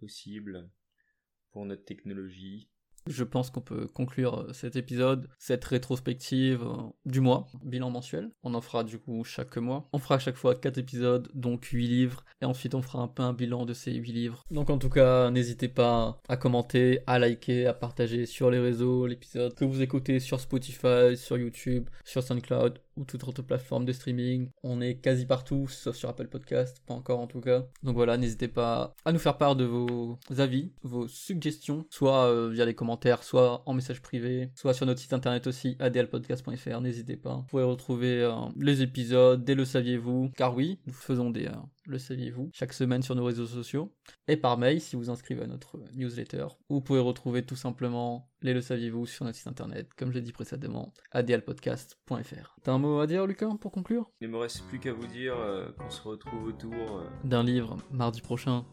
possibles 0.00 0.70
pour 1.50 1.66
notre 1.66 1.84
technologie. 1.84 2.70
Je 3.08 3.24
pense 3.24 3.50
qu'on 3.50 3.60
peut 3.60 3.86
conclure 3.86 4.40
euh, 4.40 4.52
cet 4.52 4.76
épisode, 4.76 5.28
cette 5.38 5.64
rétrospective 5.64 6.62
euh, 6.62 6.76
du 7.06 7.20
mois, 7.20 7.48
bilan 7.64 7.90
mensuel. 7.90 8.30
On 8.42 8.54
en 8.54 8.60
fera 8.60 8.84
du 8.84 8.98
coup 8.98 9.24
chaque 9.24 9.56
mois. 9.56 9.88
On 9.92 9.98
fera 9.98 10.18
chaque 10.18 10.36
fois 10.36 10.54
4 10.54 10.78
épisodes, 10.78 11.28
donc 11.34 11.64
8 11.64 11.86
livres. 11.86 12.24
Et 12.42 12.44
ensuite 12.44 12.74
on 12.74 12.82
fera 12.82 13.00
un 13.00 13.08
peu 13.08 13.22
un 13.22 13.32
bilan 13.32 13.64
de 13.64 13.72
ces 13.72 13.92
8 13.94 14.12
livres. 14.12 14.44
Donc 14.50 14.70
en 14.70 14.78
tout 14.78 14.90
cas, 14.90 15.30
n'hésitez 15.30 15.68
pas 15.68 16.20
à 16.28 16.36
commenter, 16.36 17.00
à 17.06 17.18
liker, 17.18 17.66
à 17.66 17.74
partager 17.74 18.26
sur 18.26 18.50
les 18.50 18.58
réseaux 18.58 19.06
l'épisode 19.06 19.54
que 19.54 19.64
vous 19.64 19.82
écoutez 19.82 20.20
sur 20.20 20.38
Spotify, 20.38 21.16
sur 21.16 21.38
YouTube, 21.38 21.88
sur 22.04 22.22
SoundCloud 22.22 22.78
ou 22.98 23.04
toute 23.04 23.24
autre 23.24 23.42
plateforme 23.42 23.84
de 23.84 23.92
streaming. 23.92 24.50
On 24.62 24.80
est 24.80 24.96
quasi 24.96 25.24
partout, 25.24 25.68
sauf 25.68 25.96
sur 25.96 26.08
Apple 26.08 26.28
Podcast, 26.28 26.82
pas 26.86 26.94
encore 26.94 27.20
en 27.20 27.26
tout 27.26 27.40
cas. 27.40 27.64
Donc 27.82 27.94
voilà, 27.94 28.16
n'hésitez 28.16 28.48
pas 28.48 28.94
à 29.04 29.12
nous 29.12 29.18
faire 29.18 29.38
part 29.38 29.56
de 29.56 29.64
vos 29.64 30.18
avis, 30.36 30.72
vos 30.82 31.08
suggestions, 31.08 31.86
soit 31.90 32.26
euh, 32.26 32.50
via 32.50 32.64
les 32.64 32.74
commentaires, 32.74 33.22
soit 33.22 33.62
en 33.66 33.72
message 33.72 34.02
privé, 34.02 34.50
soit 34.54 34.74
sur 34.74 34.86
notre 34.86 35.00
site 35.00 35.12
internet 35.12 35.46
aussi, 35.46 35.76
adlpodcast.fr, 35.78 36.80
n'hésitez 36.80 37.16
pas. 37.16 37.36
Vous 37.36 37.42
pouvez 37.44 37.62
retrouver 37.62 38.22
euh, 38.22 38.32
les 38.56 38.82
épisodes 38.82 39.44
dès 39.44 39.54
le 39.54 39.64
saviez-vous, 39.64 40.32
car 40.36 40.54
oui, 40.54 40.80
nous 40.86 40.92
faisons 40.92 41.30
des 41.30 41.46
euh, 41.46 41.52
le 41.88 41.98
saviez-vous 41.98 42.50
chaque 42.52 42.72
semaine 42.72 43.02
sur 43.02 43.14
nos 43.14 43.24
réseaux 43.24 43.46
sociaux, 43.46 43.92
et 44.28 44.36
par 44.36 44.58
mail 44.58 44.80
si 44.80 44.94
vous 44.94 45.10
inscrivez 45.10 45.42
à 45.42 45.46
notre 45.46 45.80
newsletter. 45.94 46.46
Vous 46.68 46.80
pouvez 46.80 47.00
retrouver 47.00 47.44
tout 47.44 47.56
simplement 47.56 48.30
les 48.42 48.54
le 48.54 48.60
saviez-vous 48.60 49.06
sur 49.06 49.24
notre 49.24 49.36
site 49.36 49.48
internet, 49.48 49.88
comme 49.94 50.12
j'ai 50.12 50.20
dit 50.20 50.32
précédemment, 50.32 50.92
adlpodcast.fr. 51.12 52.56
T'as 52.62 52.72
un 52.72 52.78
mot 52.78 53.00
à 53.00 53.06
dire, 53.06 53.26
Lucas, 53.26 53.48
pour 53.60 53.72
conclure? 53.72 54.10
Il 54.20 54.28
ne 54.28 54.32
me 54.34 54.38
reste 54.38 54.62
plus 54.68 54.78
qu'à 54.78 54.92
vous 54.92 55.06
dire 55.06 55.34
euh, 55.36 55.72
qu'on 55.72 55.90
se 55.90 56.02
retrouve 56.02 56.44
autour 56.44 56.72
euh, 56.74 57.08
D'un 57.24 57.42
livre 57.42 57.76
mardi 57.90 58.20
prochain 58.20 58.64